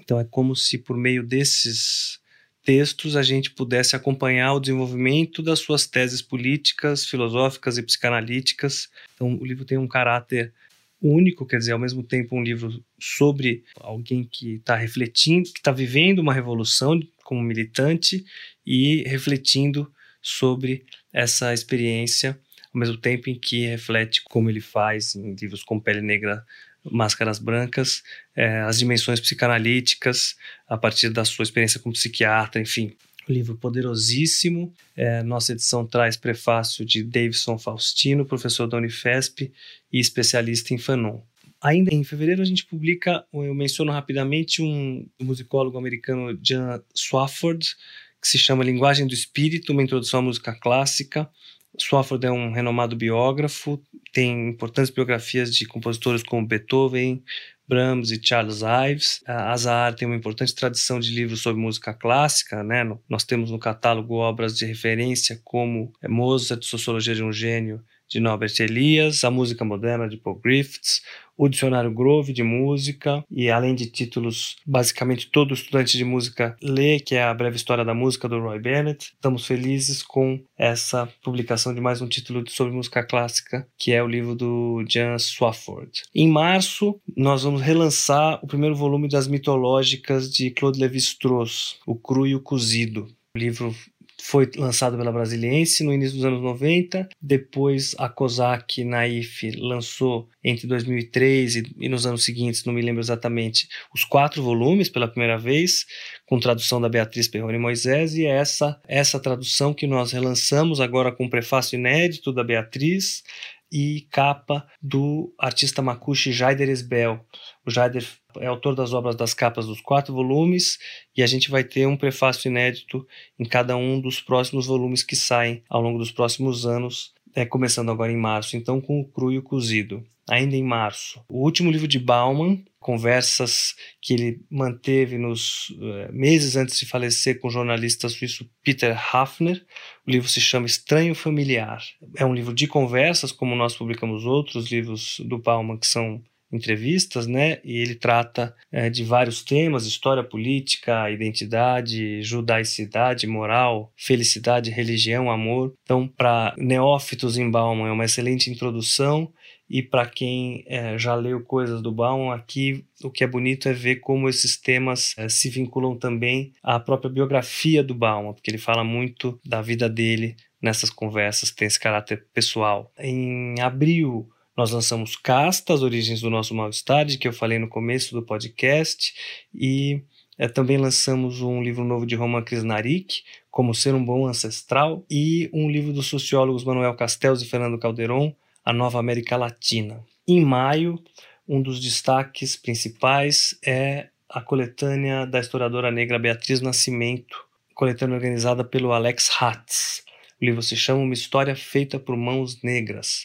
Então 0.00 0.18
é 0.18 0.24
como 0.24 0.56
se 0.56 0.78
por 0.78 0.96
meio 0.96 1.22
desses 1.22 2.18
textos 2.64 3.16
a 3.16 3.22
gente 3.22 3.50
pudesse 3.50 3.94
acompanhar 3.94 4.54
o 4.54 4.60
desenvolvimento 4.60 5.42
das 5.42 5.58
suas 5.58 5.86
teses 5.86 6.22
políticas, 6.22 7.04
filosóficas 7.04 7.76
e 7.76 7.82
psicanalíticas. 7.82 8.88
Então 9.14 9.36
o 9.38 9.44
livro 9.44 9.66
tem 9.66 9.76
um 9.76 9.86
caráter 9.86 10.54
único, 11.00 11.46
quer 11.46 11.58
dizer, 11.58 11.72
ao 11.72 11.78
mesmo 11.78 12.02
tempo 12.02 12.36
um 12.36 12.42
livro 12.42 12.82
sobre 12.98 13.64
alguém 13.80 14.24
que 14.24 14.54
está 14.54 14.76
refletindo, 14.76 15.52
que 15.52 15.58
está 15.58 15.72
vivendo 15.72 16.18
uma 16.18 16.34
revolução 16.34 17.00
como 17.24 17.42
militante 17.42 18.24
e 18.66 19.02
refletindo 19.06 19.92
sobre 20.20 20.84
essa 21.12 21.54
experiência 21.54 22.38
ao 22.74 22.78
mesmo 22.78 22.96
tempo 22.96 23.30
em 23.30 23.38
que 23.38 23.66
reflete, 23.66 24.22
como 24.24 24.50
ele 24.50 24.60
faz 24.60 25.14
em 25.14 25.34
livros 25.34 25.62
como 25.62 25.80
Pele 25.80 26.00
Negra, 26.00 26.44
Máscaras 26.84 27.38
Brancas, 27.38 28.02
é, 28.36 28.60
as 28.60 28.78
dimensões 28.78 29.20
psicanalíticas 29.20 30.36
a 30.68 30.76
partir 30.76 31.08
da 31.10 31.24
sua 31.24 31.42
experiência 31.42 31.80
como 31.80 31.92
psiquiatra, 31.92 32.60
enfim. 32.60 32.94
Um 33.28 33.32
livro 33.32 33.56
poderosíssimo. 33.56 34.72
É, 34.96 35.22
nossa 35.22 35.52
edição 35.52 35.86
traz 35.86 36.16
prefácio 36.16 36.84
de 36.84 37.02
Davidson 37.02 37.58
Faustino, 37.58 38.24
professor 38.24 38.66
da 38.66 38.78
Unifesp 38.78 39.52
e 39.92 40.00
especialista 40.00 40.72
em 40.72 40.78
Fanon. 40.78 41.20
Ainda 41.60 41.92
em 41.92 42.04
fevereiro 42.04 42.40
a 42.40 42.44
gente 42.44 42.64
publica, 42.64 43.24
eu 43.32 43.54
menciono 43.54 43.90
rapidamente 43.90 44.62
um 44.62 45.06
musicólogo 45.20 45.76
americano, 45.76 46.38
Jan 46.42 46.80
Swafford, 46.94 47.74
que 48.22 48.28
se 48.28 48.38
chama 48.38 48.64
Linguagem 48.64 49.06
do 49.06 49.14
Espírito, 49.14 49.72
uma 49.72 49.82
introdução 49.82 50.20
à 50.20 50.22
música 50.22 50.54
clássica. 50.54 51.28
Swafford 51.76 52.26
é 52.26 52.30
um 52.30 52.52
renomado 52.52 52.96
biógrafo, 52.96 53.82
tem 54.12 54.48
importantes 54.48 54.90
biografias 54.90 55.54
de 55.54 55.66
compositores 55.66 56.22
como 56.22 56.46
Beethoven, 56.46 57.22
Brahms 57.68 58.10
e 58.10 58.20
Charles 58.22 58.62
Ives. 58.62 59.20
A 59.26 59.52
Azahar 59.52 59.94
tem 59.94 60.08
uma 60.08 60.16
importante 60.16 60.54
tradição 60.54 60.98
de 60.98 61.12
livros 61.12 61.42
sobre 61.42 61.60
música 61.60 61.92
clássica, 61.92 62.62
né? 62.62 62.82
Nós 63.08 63.24
temos 63.24 63.50
no 63.50 63.58
catálogo 63.58 64.14
obras 64.14 64.56
de 64.56 64.64
referência 64.64 65.40
como 65.44 65.92
Mozart, 66.08 66.64
Sociologia 66.64 67.14
de 67.14 67.22
um 67.22 67.32
Gênio, 67.32 67.84
de 68.08 68.20
Norbert 68.20 68.52
Elias, 68.60 69.22
a 69.24 69.30
música 69.30 69.64
moderna 69.64 70.08
de 70.08 70.16
Paul 70.16 70.40
Griffiths, 70.42 71.02
o 71.38 71.48
Dicionário 71.48 71.92
Grove 71.92 72.32
de 72.32 72.42
Música, 72.42 73.24
e 73.30 73.48
além 73.48 73.72
de 73.72 73.86
títulos, 73.86 74.56
basicamente 74.66 75.30
todo 75.30 75.54
estudante 75.54 75.96
de 75.96 76.04
música 76.04 76.56
lê, 76.60 76.98
que 76.98 77.14
é 77.14 77.22
a 77.22 77.32
breve 77.32 77.54
história 77.54 77.84
da 77.84 77.94
música 77.94 78.28
do 78.28 78.40
Roy 78.40 78.58
Bennett. 78.58 79.12
Estamos 79.14 79.46
felizes 79.46 80.02
com 80.02 80.40
essa 80.58 81.08
publicação 81.22 81.72
de 81.72 81.80
mais 81.80 82.02
um 82.02 82.08
título 82.08 82.42
sobre 82.50 82.74
música 82.74 83.04
clássica, 83.04 83.68
que 83.78 83.92
é 83.92 84.02
o 84.02 84.08
livro 84.08 84.34
do 84.34 84.84
Jan 84.88 85.16
Swafford. 85.16 86.02
Em 86.12 86.28
março, 86.28 87.00
nós 87.16 87.44
vamos 87.44 87.62
relançar 87.62 88.40
o 88.42 88.48
primeiro 88.48 88.74
volume 88.74 89.08
das 89.08 89.28
mitológicas 89.28 90.32
de 90.32 90.50
Claude 90.50 90.80
Lévi-Strauss, 90.80 91.76
O 91.86 91.94
Cru 91.94 92.26
e 92.26 92.34
o 92.34 92.40
Cozido. 92.40 93.06
O 93.36 93.38
livro 93.38 93.72
foi 94.20 94.50
lançado 94.56 94.96
pela 94.96 95.12
Brasiliense 95.12 95.84
no 95.84 95.92
início 95.92 96.16
dos 96.16 96.24
anos 96.24 96.42
90, 96.42 97.08
depois 97.20 97.94
a 97.98 98.08
Kozak 98.08 98.82
Naif 98.84 99.50
lançou 99.58 100.28
entre 100.42 100.66
2003 100.66 101.56
e, 101.56 101.74
e, 101.78 101.88
nos 101.88 102.04
anos 102.04 102.24
seguintes, 102.24 102.64
não 102.64 102.72
me 102.72 102.82
lembro 102.82 103.00
exatamente, 103.00 103.68
os 103.94 104.04
quatro 104.04 104.42
volumes 104.42 104.88
pela 104.88 105.08
primeira 105.08 105.38
vez, 105.38 105.86
com 106.26 106.40
tradução 106.40 106.80
da 106.80 106.88
Beatriz 106.88 107.28
Perrone 107.28 107.58
Moisés, 107.58 108.14
e 108.14 108.26
é 108.26 108.30
essa, 108.30 108.80
essa 108.86 109.20
tradução 109.20 109.72
que 109.72 109.86
nós 109.86 110.12
relançamos 110.12 110.80
agora 110.80 111.12
com 111.12 111.24
um 111.24 111.30
prefácio 111.30 111.76
inédito 111.76 112.32
da 112.32 112.42
Beatriz, 112.42 113.22
e 113.70 114.06
capa 114.10 114.66
do 114.80 115.34
artista 115.38 115.82
macuxi 115.82 116.32
Jaider 116.32 116.68
Esbel. 116.68 117.24
O 117.66 117.70
Jaider 117.70 118.02
é 118.40 118.46
autor 118.46 118.74
das 118.74 118.92
obras 118.92 119.16
das 119.16 119.34
capas 119.34 119.66
dos 119.66 119.80
quatro 119.80 120.14
volumes 120.14 120.78
e 121.16 121.22
a 121.22 121.26
gente 121.26 121.50
vai 121.50 121.64
ter 121.64 121.86
um 121.86 121.96
prefácio 121.96 122.48
inédito 122.48 123.06
em 123.38 123.44
cada 123.44 123.76
um 123.76 124.00
dos 124.00 124.20
próximos 124.20 124.66
volumes 124.66 125.02
que 125.02 125.16
saem 125.16 125.62
ao 125.68 125.80
longo 125.80 125.98
dos 125.98 126.10
próximos 126.10 126.66
anos, 126.66 127.12
é, 127.34 127.44
começando 127.44 127.90
agora 127.90 128.12
em 128.12 128.16
março, 128.16 128.56
então 128.56 128.80
com 128.80 129.00
o 129.00 129.04
cru 129.04 129.32
e 129.32 129.38
o 129.38 129.42
cozido. 129.42 130.04
Ainda 130.28 130.54
em 130.54 130.62
março, 130.62 131.24
o 131.26 131.42
último 131.42 131.70
livro 131.70 131.88
de 131.88 131.98
Bauman, 131.98 132.62
conversas 132.78 133.74
que 134.00 134.12
ele 134.12 134.40
manteve 134.50 135.16
nos 135.16 135.70
uh, 135.70 136.12
meses 136.12 136.54
antes 136.54 136.78
de 136.78 136.86
falecer 136.86 137.40
com 137.40 137.48
o 137.48 137.50
jornalista 137.50 138.08
suíço 138.08 138.48
Peter 138.62 138.94
Hafner. 139.14 139.64
O 140.06 140.10
livro 140.10 140.28
se 140.28 140.40
chama 140.40 140.66
Estranho 140.66 141.14
Familiar. 141.14 141.82
É 142.14 142.26
um 142.26 142.34
livro 142.34 142.54
de 142.54 142.66
conversas, 142.66 143.32
como 143.32 143.56
nós 143.56 143.74
publicamos 143.74 144.26
outros 144.26 144.70
livros 144.70 145.20
do 145.24 145.38
Bauman 145.38 145.78
que 145.78 145.86
são 145.86 146.22
entrevistas, 146.52 147.26
né? 147.26 147.58
E 147.64 147.78
ele 147.78 147.94
trata 147.94 148.54
é, 148.72 148.88
de 148.90 149.04
vários 149.04 149.42
temas: 149.42 149.86
história 149.86 150.22
política, 150.22 151.10
identidade, 151.10 152.22
judaicidade, 152.22 153.26
moral, 153.26 153.92
felicidade, 153.96 154.70
religião, 154.70 155.30
amor. 155.30 155.74
Então, 155.82 156.08
para 156.08 156.54
neófitos 156.56 157.36
em 157.36 157.50
Bauman 157.50 157.88
é 157.88 157.92
uma 157.92 158.04
excelente 158.04 158.50
introdução. 158.50 159.32
E 159.70 159.82
para 159.82 160.06
quem 160.06 160.64
é, 160.66 160.96
já 160.96 161.14
leu 161.14 161.42
coisas 161.44 161.82
do 161.82 161.92
Bauman, 161.92 162.34
aqui 162.34 162.86
o 163.04 163.10
que 163.10 163.22
é 163.22 163.26
bonito 163.26 163.68
é 163.68 163.72
ver 163.72 163.96
como 163.96 164.26
esses 164.26 164.56
temas 164.56 165.14
é, 165.18 165.28
se 165.28 165.50
vinculam 165.50 165.94
também 165.94 166.52
à 166.62 166.80
própria 166.80 167.10
biografia 167.10 167.84
do 167.84 167.94
Bauman, 167.94 168.32
porque 168.32 168.50
ele 168.50 168.56
fala 168.56 168.82
muito 168.82 169.38
da 169.44 169.60
vida 169.60 169.86
dele 169.86 170.36
nessas 170.60 170.88
conversas, 170.88 171.50
tem 171.50 171.68
esse 171.68 171.78
caráter 171.78 172.26
pessoal. 172.32 172.90
Em 172.98 173.60
abril, 173.60 174.28
nós 174.58 174.72
lançamos 174.72 175.14
Casta, 175.14 175.72
as 175.72 175.82
origens 175.82 176.20
do 176.20 176.28
nosso 176.28 176.52
mal-estar, 176.52 177.06
que 177.16 177.28
eu 177.28 177.32
falei 177.32 177.60
no 177.60 177.68
começo 177.68 178.12
do 178.12 178.24
podcast, 178.24 179.14
e 179.54 180.02
é, 180.36 180.48
também 180.48 180.76
lançamos 180.76 181.40
um 181.40 181.62
livro 181.62 181.84
novo 181.84 182.04
de 182.04 182.16
Roman 182.16 182.42
Krishnarik, 182.42 183.22
Como 183.52 183.72
Ser 183.72 183.94
um 183.94 184.04
Bom 184.04 184.26
Ancestral, 184.26 185.06
e 185.08 185.48
um 185.52 185.70
livro 185.70 185.92
dos 185.92 186.08
sociólogos 186.08 186.64
Manuel 186.64 186.96
Castells 186.96 187.40
e 187.40 187.46
Fernando 187.46 187.78
Calderon, 187.78 188.34
A 188.64 188.72
Nova 188.72 188.98
América 188.98 189.36
Latina. 189.36 190.04
Em 190.26 190.44
maio, 190.44 191.00
um 191.46 191.62
dos 191.62 191.78
destaques 191.80 192.56
principais 192.56 193.56
é 193.64 194.08
a 194.28 194.40
coletânea 194.40 195.24
da 195.24 195.38
historiadora 195.38 195.92
negra 195.92 196.18
Beatriz 196.18 196.60
Nascimento, 196.60 197.46
coletânea 197.76 198.16
organizada 198.16 198.64
pelo 198.64 198.90
Alex 198.90 199.30
Hatz. 199.40 200.02
O 200.40 200.44
livro 200.44 200.62
se 200.62 200.76
chama 200.76 201.00
Uma 201.00 201.14
História 201.14 201.54
Feita 201.54 201.98
por 201.98 202.16
Mãos 202.16 202.60
Negras. 202.60 203.24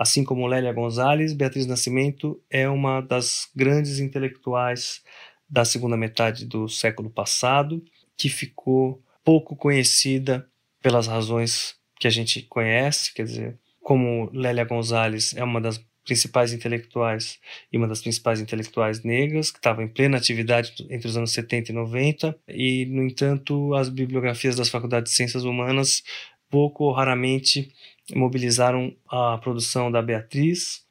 Assim 0.00 0.24
como 0.24 0.46
Lélia 0.46 0.72
Gonzalez, 0.72 1.34
Beatriz 1.34 1.66
Nascimento 1.66 2.42
é 2.48 2.66
uma 2.66 3.02
das 3.02 3.50
grandes 3.54 3.98
intelectuais 3.98 5.02
da 5.46 5.62
segunda 5.62 5.94
metade 5.94 6.46
do 6.46 6.66
século 6.70 7.10
passado, 7.10 7.84
que 8.16 8.30
ficou 8.30 9.04
pouco 9.22 9.54
conhecida 9.54 10.48
pelas 10.80 11.06
razões 11.06 11.74
que 11.98 12.06
a 12.06 12.10
gente 12.10 12.40
conhece, 12.44 13.12
quer 13.12 13.24
dizer, 13.24 13.58
como 13.82 14.30
Lélia 14.32 14.64
Gonzalez 14.64 15.34
é 15.36 15.44
uma 15.44 15.60
das 15.60 15.78
principais 16.02 16.54
intelectuais 16.54 17.38
e 17.70 17.76
uma 17.76 17.86
das 17.86 18.00
principais 18.00 18.40
intelectuais 18.40 19.04
negras, 19.04 19.50
que 19.50 19.58
estava 19.58 19.82
em 19.82 19.88
plena 19.88 20.16
atividade 20.16 20.72
entre 20.88 21.08
os 21.08 21.16
anos 21.18 21.30
70 21.32 21.72
e 21.72 21.74
90, 21.74 22.38
e, 22.48 22.86
no 22.86 23.02
entanto, 23.02 23.74
as 23.74 23.90
bibliografias 23.90 24.56
das 24.56 24.70
faculdades 24.70 25.12
de 25.12 25.16
ciências 25.18 25.44
humanas 25.44 26.02
pouco 26.50 26.84
ou 26.84 26.92
raramente 26.92 27.72
mobilizaram 28.14 28.94
a 29.08 29.38
produção 29.38 29.90
da 29.90 30.02
Beatriz. 30.02 30.84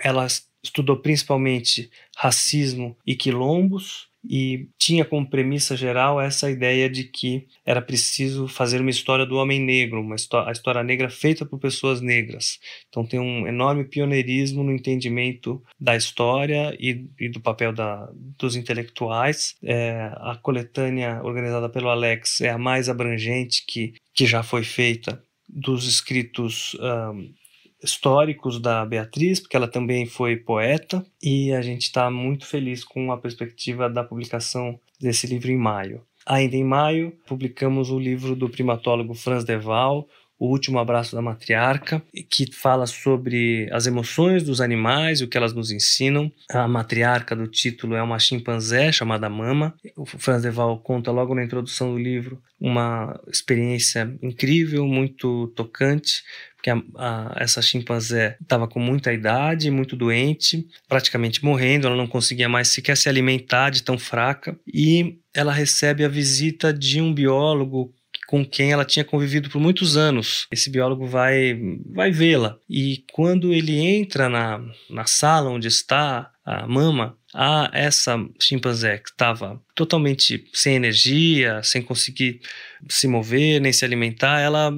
Ela 0.00 0.26
estudou 0.62 0.96
principalmente 0.96 1.90
racismo 2.16 2.96
e 3.06 3.14
quilombos, 3.14 4.08
e 4.24 4.68
tinha 4.78 5.04
como 5.04 5.28
premissa 5.28 5.76
geral 5.76 6.20
essa 6.20 6.50
ideia 6.50 6.88
de 6.88 7.04
que 7.04 7.46
era 7.66 7.82
preciso 7.82 8.46
fazer 8.46 8.80
uma 8.80 8.90
história 8.90 9.26
do 9.26 9.36
homem 9.36 9.60
negro, 9.60 10.00
uma 10.00 10.14
história, 10.14 10.48
a 10.48 10.52
história 10.52 10.82
negra 10.82 11.10
feita 11.10 11.44
por 11.44 11.58
pessoas 11.58 12.00
negras. 12.00 12.58
Então 12.88 13.04
tem 13.04 13.18
um 13.18 13.46
enorme 13.46 13.84
pioneirismo 13.84 14.62
no 14.62 14.72
entendimento 14.72 15.62
da 15.78 15.96
história 15.96 16.76
e, 16.78 17.06
e 17.18 17.28
do 17.28 17.40
papel 17.40 17.72
da, 17.72 18.08
dos 18.38 18.54
intelectuais. 18.54 19.56
É, 19.62 20.10
a 20.16 20.38
coletânea 20.40 21.20
organizada 21.22 21.68
pelo 21.68 21.88
Alex 21.88 22.40
é 22.40 22.50
a 22.50 22.58
mais 22.58 22.88
abrangente 22.88 23.64
que, 23.66 23.94
que 24.14 24.26
já 24.26 24.42
foi 24.42 24.62
feita 24.62 25.22
dos 25.48 25.86
escritos 25.86 26.74
um, 26.80 27.34
históricos 27.82 28.60
da 28.60 28.84
Beatriz, 28.84 29.40
porque 29.40 29.56
ela 29.56 29.68
também 29.68 30.06
foi 30.06 30.36
poeta, 30.36 31.04
e 31.22 31.52
a 31.52 31.60
gente 31.60 31.82
está 31.82 32.10
muito 32.10 32.46
feliz 32.46 32.84
com 32.84 33.12
a 33.12 33.18
perspectiva 33.18 33.88
da 33.90 34.04
publicação 34.04 34.78
desse 35.00 35.26
livro 35.26 35.50
em 35.50 35.56
maio. 35.56 36.02
Ainda 36.24 36.54
em 36.54 36.64
maio, 36.64 37.12
publicamos 37.26 37.90
o 37.90 37.98
livro 37.98 38.36
do 38.36 38.48
primatólogo 38.48 39.14
Franz 39.14 39.44
Deval, 39.44 40.08
o 40.42 40.48
Último 40.48 40.80
Abraço 40.80 41.14
da 41.14 41.22
Matriarca, 41.22 42.02
que 42.28 42.52
fala 42.52 42.84
sobre 42.84 43.68
as 43.70 43.86
emoções 43.86 44.42
dos 44.42 44.60
animais, 44.60 45.20
o 45.20 45.28
que 45.28 45.36
elas 45.36 45.54
nos 45.54 45.70
ensinam. 45.70 46.32
A 46.50 46.66
matriarca 46.66 47.36
do 47.36 47.46
título 47.46 47.94
é 47.94 48.02
uma 48.02 48.18
chimpanzé 48.18 48.90
chamada 48.90 49.28
Mama. 49.28 49.72
O 49.96 50.04
Franz 50.04 50.42
Deval 50.42 50.80
conta 50.80 51.12
logo 51.12 51.32
na 51.32 51.44
introdução 51.44 51.92
do 51.92 51.96
livro 51.98 52.42
uma 52.60 53.20
experiência 53.28 54.12
incrível, 54.20 54.84
muito 54.84 55.46
tocante, 55.54 56.24
porque 56.56 56.70
a, 56.70 56.82
a, 56.96 57.34
essa 57.36 57.62
chimpanzé 57.62 58.36
estava 58.40 58.66
com 58.66 58.80
muita 58.80 59.12
idade, 59.12 59.70
muito 59.70 59.94
doente, 59.94 60.66
praticamente 60.88 61.44
morrendo, 61.44 61.86
ela 61.86 61.96
não 61.96 62.08
conseguia 62.08 62.48
mais 62.48 62.66
sequer 62.66 62.96
se 62.96 63.08
alimentar 63.08 63.70
de 63.70 63.84
tão 63.84 63.96
fraca, 63.96 64.58
e 64.66 65.20
ela 65.32 65.52
recebe 65.52 66.04
a 66.04 66.08
visita 66.08 66.72
de 66.72 67.00
um 67.00 67.14
biólogo 67.14 67.94
com 68.32 68.46
quem 68.46 68.72
ela 68.72 68.86
tinha 68.86 69.04
convivido 69.04 69.50
por 69.50 69.60
muitos 69.60 69.94
anos. 69.94 70.46
Esse 70.50 70.70
biólogo 70.70 71.04
vai, 71.04 71.54
vai 71.84 72.10
vê-la. 72.10 72.58
E 72.66 73.04
quando 73.12 73.52
ele 73.52 73.76
entra 73.78 74.26
na, 74.26 74.58
na 74.88 75.04
sala 75.04 75.50
onde 75.50 75.68
está 75.68 76.32
a 76.42 76.66
mama, 76.66 77.14
a 77.34 77.68
essa 77.74 78.16
chimpanzé 78.40 78.96
que 78.96 79.10
estava 79.10 79.60
totalmente 79.74 80.48
sem 80.54 80.76
energia, 80.76 81.62
sem 81.62 81.82
conseguir 81.82 82.40
se 82.88 83.06
mover 83.06 83.60
nem 83.60 83.70
se 83.70 83.84
alimentar, 83.84 84.40
ela 84.40 84.72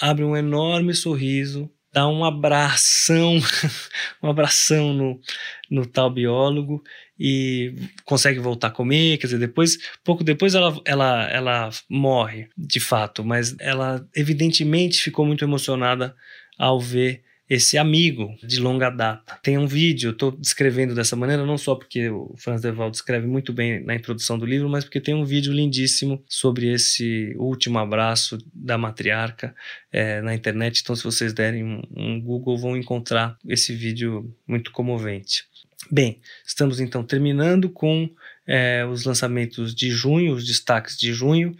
abre 0.00 0.22
um 0.22 0.36
enorme 0.36 0.94
sorriso, 0.94 1.68
dá 1.92 2.06
um 2.06 2.24
abração, 2.24 3.36
um 4.22 4.28
abração 4.28 4.94
no, 4.94 5.20
no 5.68 5.84
tal 5.86 6.08
biólogo 6.08 6.80
e 7.24 7.72
consegue 8.04 8.40
voltar 8.40 8.66
a 8.66 8.72
comer, 8.72 9.16
quer 9.16 9.28
dizer, 9.28 9.38
depois, 9.38 9.78
pouco 10.02 10.24
depois 10.24 10.56
ela, 10.56 10.76
ela, 10.84 11.30
ela 11.30 11.70
morre, 11.88 12.48
de 12.58 12.80
fato, 12.80 13.24
mas 13.24 13.54
ela 13.60 14.04
evidentemente 14.16 15.00
ficou 15.00 15.24
muito 15.24 15.44
emocionada 15.44 16.16
ao 16.58 16.80
ver 16.80 17.22
esse 17.48 17.78
amigo 17.78 18.34
de 18.42 18.58
longa 18.58 18.90
data. 18.90 19.38
Tem 19.40 19.56
um 19.56 19.68
vídeo, 19.68 20.10
estou 20.10 20.32
descrevendo 20.32 20.96
dessa 20.96 21.14
maneira, 21.14 21.46
não 21.46 21.56
só 21.56 21.76
porque 21.76 22.08
o 22.08 22.34
Franz 22.36 22.60
Deval 22.60 22.90
descreve 22.90 23.28
muito 23.28 23.52
bem 23.52 23.84
na 23.84 23.94
introdução 23.94 24.36
do 24.36 24.44
livro, 24.44 24.68
mas 24.68 24.82
porque 24.82 25.00
tem 25.00 25.14
um 25.14 25.24
vídeo 25.24 25.52
lindíssimo 25.52 26.24
sobre 26.28 26.72
esse 26.72 27.36
último 27.36 27.78
abraço 27.78 28.38
da 28.52 28.76
matriarca 28.76 29.54
é, 29.92 30.20
na 30.22 30.34
internet. 30.34 30.80
Então, 30.82 30.96
se 30.96 31.04
vocês 31.04 31.32
derem 31.32 31.62
um, 31.62 31.82
um 31.96 32.20
Google, 32.20 32.58
vão 32.58 32.76
encontrar 32.76 33.36
esse 33.46 33.72
vídeo 33.72 34.34
muito 34.44 34.72
comovente. 34.72 35.44
Bem, 35.90 36.20
estamos 36.46 36.80
então 36.80 37.02
terminando 37.02 37.68
com 37.68 38.08
é, 38.46 38.86
os 38.86 39.04
lançamentos 39.04 39.74
de 39.74 39.90
junho, 39.90 40.34
os 40.34 40.46
destaques 40.46 40.96
de 40.96 41.12
junho. 41.12 41.56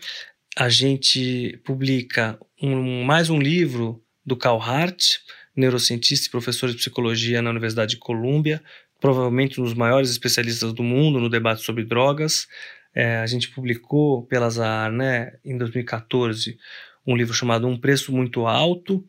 A 0.56 0.68
gente 0.68 1.60
publica 1.64 2.38
um, 2.62 3.02
mais 3.02 3.28
um 3.28 3.38
livro 3.38 4.02
do 4.24 4.36
Carl 4.36 4.60
Hart, 4.60 5.16
neurocientista 5.56 6.28
e 6.28 6.30
professor 6.30 6.70
de 6.70 6.76
psicologia 6.76 7.42
na 7.42 7.50
Universidade 7.50 7.92
de 7.92 7.98
Colômbia, 7.98 8.62
provavelmente 9.00 9.60
um 9.60 9.64
dos 9.64 9.74
maiores 9.74 10.10
especialistas 10.10 10.72
do 10.72 10.82
mundo 10.82 11.18
no 11.18 11.28
debate 11.28 11.62
sobre 11.62 11.84
drogas. 11.84 12.46
É, 12.94 13.16
a 13.16 13.26
gente 13.26 13.48
publicou 13.50 14.22
pela 14.26 14.48
Zahar, 14.48 14.92
né, 14.92 15.32
em 15.44 15.58
2014, 15.58 16.56
um 17.04 17.16
livro 17.16 17.34
chamado 17.34 17.66
Um 17.66 17.76
Preço 17.76 18.12
Muito 18.12 18.46
Alto. 18.46 19.04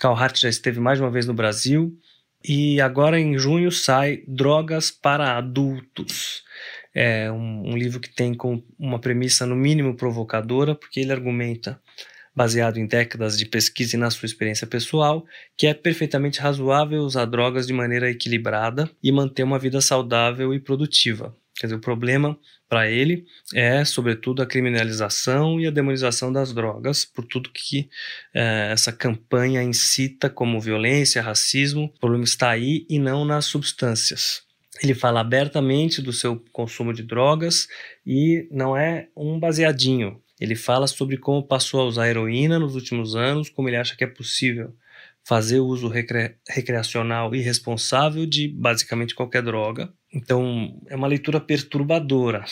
Carl 0.00 0.16
Hart 0.16 0.38
já 0.38 0.48
esteve 0.48 0.80
mais 0.80 0.98
de 0.98 1.04
uma 1.04 1.10
vez 1.10 1.26
no 1.26 1.34
Brasil 1.34 1.96
e 2.44 2.80
agora 2.80 3.18
em 3.18 3.38
junho 3.38 3.70
sai 3.70 4.22
Drogas 4.26 4.90
para 4.90 5.36
Adultos. 5.36 6.42
É 6.94 7.30
um, 7.30 7.70
um 7.70 7.76
livro 7.76 8.00
que 8.00 8.08
tem 8.08 8.34
com 8.34 8.62
uma 8.78 8.98
premissa 8.98 9.46
no 9.46 9.54
mínimo 9.54 9.96
provocadora, 9.96 10.74
porque 10.74 11.00
ele 11.00 11.12
argumenta, 11.12 11.80
baseado 12.34 12.78
em 12.78 12.86
décadas 12.86 13.36
de 13.36 13.46
pesquisa 13.46 13.96
e 13.96 13.98
na 13.98 14.10
sua 14.10 14.26
experiência 14.26 14.66
pessoal, 14.66 15.24
que 15.56 15.66
é 15.66 15.74
perfeitamente 15.74 16.40
razoável 16.40 17.02
usar 17.02 17.24
drogas 17.24 17.66
de 17.66 17.72
maneira 17.72 18.10
equilibrada 18.10 18.90
e 19.02 19.12
manter 19.12 19.42
uma 19.42 19.58
vida 19.58 19.80
saudável 19.80 20.54
e 20.54 20.60
produtiva. 20.60 21.36
Quer 21.58 21.66
dizer, 21.66 21.76
o 21.76 21.80
problema 21.80 22.38
para 22.68 22.88
ele 22.88 23.26
é, 23.52 23.84
sobretudo, 23.84 24.42
a 24.42 24.46
criminalização 24.46 25.60
e 25.60 25.66
a 25.66 25.70
demonização 25.70 26.32
das 26.32 26.52
drogas, 26.54 27.04
por 27.04 27.24
tudo 27.24 27.50
que 27.50 27.88
é, 28.32 28.70
essa 28.72 28.92
campanha 28.92 29.62
incita 29.62 30.30
como 30.30 30.60
violência, 30.60 31.20
racismo. 31.20 31.86
O 31.86 31.98
problema 31.98 32.24
está 32.24 32.50
aí 32.50 32.86
e 32.88 32.98
não 32.98 33.24
nas 33.24 33.46
substâncias. 33.46 34.42
Ele 34.80 34.94
fala 34.94 35.20
abertamente 35.20 36.00
do 36.00 36.12
seu 36.12 36.42
consumo 36.52 36.92
de 36.92 37.02
drogas 37.02 37.66
e 38.06 38.46
não 38.52 38.76
é 38.76 39.08
um 39.16 39.40
baseadinho. 39.40 40.22
Ele 40.40 40.54
fala 40.54 40.86
sobre 40.86 41.16
como 41.16 41.42
passou 41.42 41.80
a 41.80 41.84
usar 41.84 42.08
heroína 42.08 42.60
nos 42.60 42.76
últimos 42.76 43.16
anos, 43.16 43.50
como 43.50 43.68
ele 43.68 43.76
acha 43.76 43.96
que 43.96 44.04
é 44.04 44.06
possível 44.06 44.72
fazer 45.24 45.58
uso 45.58 45.88
recre 45.88 46.36
recreacional 46.48 47.34
e 47.34 47.40
responsável 47.40 48.24
de 48.24 48.48
basicamente 48.48 49.14
qualquer 49.14 49.42
droga. 49.42 49.92
Então, 50.12 50.80
é 50.88 50.96
uma 50.96 51.06
leitura 51.06 51.38
perturbadora. 51.38 52.44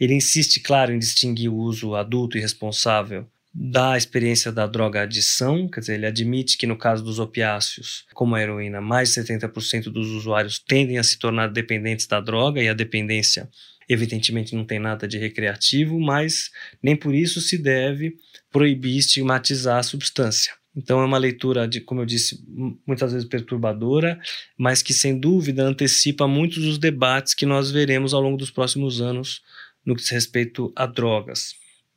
Ele 0.00 0.14
insiste, 0.14 0.60
claro, 0.60 0.92
em 0.92 0.98
distinguir 0.98 1.48
o 1.48 1.56
uso 1.56 1.94
adulto 1.94 2.36
e 2.36 2.40
responsável 2.40 3.26
da 3.54 3.96
experiência 3.96 4.52
da 4.52 4.66
droga 4.66 5.02
adição, 5.02 5.68
quer 5.68 5.80
dizer, 5.80 5.94
ele 5.94 6.06
admite 6.06 6.56
que 6.56 6.66
no 6.66 6.76
caso 6.76 7.02
dos 7.02 7.18
opiáceos, 7.18 8.04
como 8.14 8.34
a 8.34 8.42
heroína, 8.42 8.80
mais 8.80 9.08
de 9.12 9.20
70% 9.20 9.84
dos 9.84 10.08
usuários 10.10 10.58
tendem 10.58 10.98
a 10.98 11.02
se 11.02 11.18
tornar 11.18 11.48
dependentes 11.48 12.06
da 12.06 12.20
droga 12.20 12.62
e 12.62 12.68
a 12.68 12.74
dependência 12.74 13.48
evidentemente 13.88 14.54
não 14.54 14.64
tem 14.64 14.78
nada 14.78 15.08
de 15.08 15.16
recreativo, 15.16 15.98
mas 15.98 16.50
nem 16.82 16.94
por 16.94 17.14
isso 17.14 17.40
se 17.40 17.56
deve 17.56 18.16
proibir 18.52 18.98
estigmatizar 18.98 19.78
a 19.78 19.82
substância. 19.82 20.57
Então 20.78 21.00
é 21.00 21.04
uma 21.04 21.18
leitura 21.18 21.66
de, 21.66 21.80
como 21.80 22.02
eu 22.02 22.06
disse, 22.06 22.40
muitas 22.86 23.12
vezes 23.12 23.28
perturbadora, 23.28 24.16
mas 24.56 24.80
que 24.80 24.94
sem 24.94 25.18
dúvida 25.18 25.64
antecipa 25.64 26.28
muitos 26.28 26.62
dos 26.62 26.78
debates 26.78 27.34
que 27.34 27.44
nós 27.44 27.72
veremos 27.72 28.14
ao 28.14 28.22
longo 28.22 28.36
dos 28.36 28.52
próximos 28.52 29.00
anos 29.00 29.42
no 29.84 29.96
que 29.96 30.02
diz 30.02 30.10
respeito 30.10 30.72
a 30.76 30.86
drogas. 30.86 31.54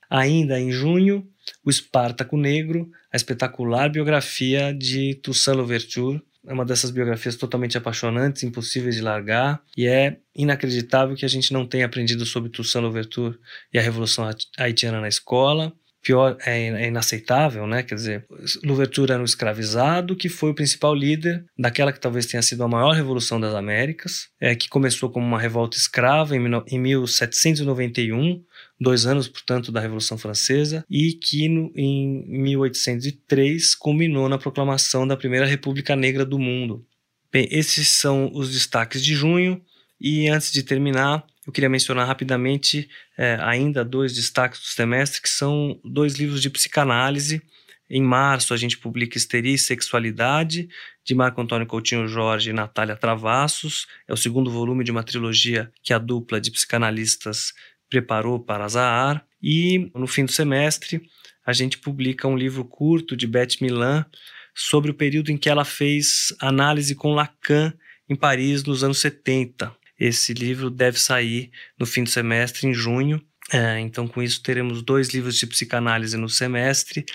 Ainda 0.10 0.60
em 0.60 0.72
junho, 0.72 1.28
o 1.64 1.70
Espartaco 1.70 2.36
Negro, 2.36 2.90
a 3.14 3.16
espetacular 3.16 3.88
biografia 3.88 4.74
de 4.74 5.14
Toussaint 5.16 5.56
Louverture, 5.56 6.20
é 6.48 6.52
uma 6.52 6.66
dessas 6.66 6.90
biografias 6.90 7.36
totalmente 7.36 7.78
apaixonantes, 7.78 8.42
impossíveis 8.42 8.96
de 8.96 9.02
largar, 9.02 9.62
e 9.78 9.86
é 9.86 10.18
inacreditável 10.36 11.16
que 11.16 11.24
a 11.24 11.30
gente 11.30 11.54
não 11.54 11.68
tenha 11.68 11.86
aprendido 11.86 12.26
sobre 12.26 12.50
Toussaint 12.50 12.82
Louverture 12.82 13.38
e 13.72 13.78
a 13.78 13.82
Revolução 13.82 14.28
Haitiana 14.58 15.00
na 15.00 15.08
escola. 15.08 15.72
Pior 16.02 16.36
é, 16.46 16.68
é, 16.68 16.88
inaceitável, 16.88 17.68
né? 17.68 17.84
Quer 17.84 17.96
dizer, 17.96 18.26
Louverture 18.64 19.12
era 19.12 19.22
um 19.22 19.26
escravizado 19.26 20.16
que 20.16 20.30
foi 20.30 20.52
o 20.52 20.56
principal 20.56 20.96
líder 20.96 21.46
daquela 21.58 21.94
que 21.94 22.00
talvez 22.00 22.26
tenha 22.26 22.42
sido 22.42 22.64
a 22.64 22.68
maior 22.68 22.92
revolução 22.92 23.40
das 23.40 23.54
Américas, 23.54 24.30
é, 24.40 24.56
que 24.56 24.68
começou 24.68 25.10
como 25.10 25.26
uma 25.26 25.40
revolta 25.40 25.78
escrava 25.78 26.36
em, 26.36 26.42
em 26.68 26.80
1791, 26.80 28.44
dois 28.80 29.06
anos, 29.06 29.28
portanto, 29.28 29.72
da 29.72 29.80
Revolução 29.80 30.18
Francesa, 30.18 30.84
e 30.90 31.14
que 31.14 31.48
no, 31.48 31.72
em 31.76 32.26
1803 32.28 33.76
culminou 33.76 34.28
na 34.28 34.38
proclamação 34.38 35.08
da 35.08 35.16
primeira 35.16 35.46
República 35.46 35.96
Negra 35.96 36.26
do 36.26 36.40
mundo. 36.40 36.86
Bem, 37.32 37.48
esses 37.50 37.88
são 37.88 38.30
os 38.34 38.52
destaques 38.52 39.04
de 39.04 39.14
junho. 39.14 39.62
E 40.04 40.28
antes 40.28 40.52
de 40.52 40.64
terminar, 40.64 41.24
eu 41.46 41.52
queria 41.52 41.70
mencionar 41.70 42.08
rapidamente 42.08 42.88
é, 43.18 43.38
ainda 43.42 43.84
dois 43.84 44.14
destaques 44.14 44.60
do 44.60 44.68
semestre, 44.68 45.22
que 45.22 45.30
são 45.30 45.80
dois 45.84 46.16
livros 46.16 46.42
de 46.42 46.50
psicanálise. 46.50 47.42
Em 47.90 48.02
março, 48.02 48.54
a 48.54 48.58
gente 48.58 48.78
publica 48.78 49.18
Histeria 49.18 49.54
e 49.54 49.58
Sexualidade, 49.58 50.70
de 51.04 51.16
Marco 51.16 51.42
Antônio 51.42 51.66
Coutinho 51.66 52.08
Jorge 52.08 52.52
e 52.52 52.54
Natália 52.54 52.96
Travassos. 52.96 53.88
É 54.08 54.14
o 54.14 54.18
segundo 54.18 54.52
volume 54.52 54.84
de 54.84 54.92
uma 54.92 55.04
trilogia 55.04 55.72
que 55.84 55.94
a 55.94 55.98
dupla 55.98 56.40
de 56.40 56.52
psicanalistas 56.52 57.54
preparou 57.90 58.40
para 58.40 58.68
Zahar. 58.68 59.26
E 59.42 59.92
no 59.96 60.08
fim 60.08 60.24
do 60.24 60.32
semestre, 60.32 61.02
a 61.46 61.52
gente 61.52 61.80
publica 61.80 62.28
um 62.28 62.38
livro 62.38 62.64
curto 62.64 63.18
de 63.18 63.26
Beth 63.26 63.58
Milan 63.60 64.06
sobre 64.54 64.92
o 64.92 64.94
período 64.94 65.32
em 65.32 65.38
que 65.38 65.50
ela 65.50 65.66
fez 65.66 66.34
análise 66.40 66.94
com 66.94 67.14
Lacan 67.14 67.74
em 68.08 68.16
Paris 68.16 68.64
nos 68.64 68.84
anos 68.84 69.00
70. 69.00 69.81
Esse 70.02 70.34
livro 70.34 70.72
deve 70.72 71.00
sair 71.00 71.52
no 71.78 71.86
fim 71.86 72.04
do 72.04 72.10
semestre, 72.10 72.68
em 72.68 72.74
junho. 72.74 73.24
É, 73.54 73.80
então, 73.80 74.08
com 74.08 74.20
isso, 74.24 74.42
teremos 74.42 74.82
dois 74.82 75.10
livros 75.10 75.36
de 75.36 75.46
psicanálise 75.46 76.18
no 76.18 76.28
semestre. 76.28 77.06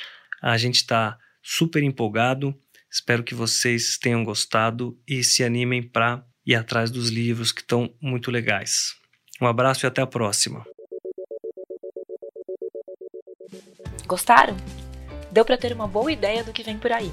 A 0.40 0.56
gente 0.56 0.76
está 0.76 1.18
super 1.42 1.82
empolgado. 1.82 2.54
Espero 2.88 3.24
que 3.24 3.34
vocês 3.34 3.98
tenham 3.98 4.22
gostado 4.22 4.96
e 5.04 5.24
se 5.24 5.42
animem 5.42 5.82
para 5.82 6.24
ir 6.46 6.54
atrás 6.54 6.88
dos 6.88 7.08
livros 7.08 7.50
que 7.50 7.60
estão 7.60 7.92
muito 8.00 8.30
legais. 8.30 8.94
Um 9.42 9.48
abraço 9.48 9.84
e 9.84 9.88
até 9.88 10.00
a 10.00 10.06
próxima. 10.06 10.64
Gostaram? 14.06 14.56
Deu 15.32 15.44
para 15.44 15.58
ter 15.58 15.72
uma 15.72 15.88
boa 15.88 16.12
ideia 16.12 16.44
do 16.44 16.52
que 16.52 16.62
vem 16.62 16.78
por 16.78 16.92
aí. 16.92 17.10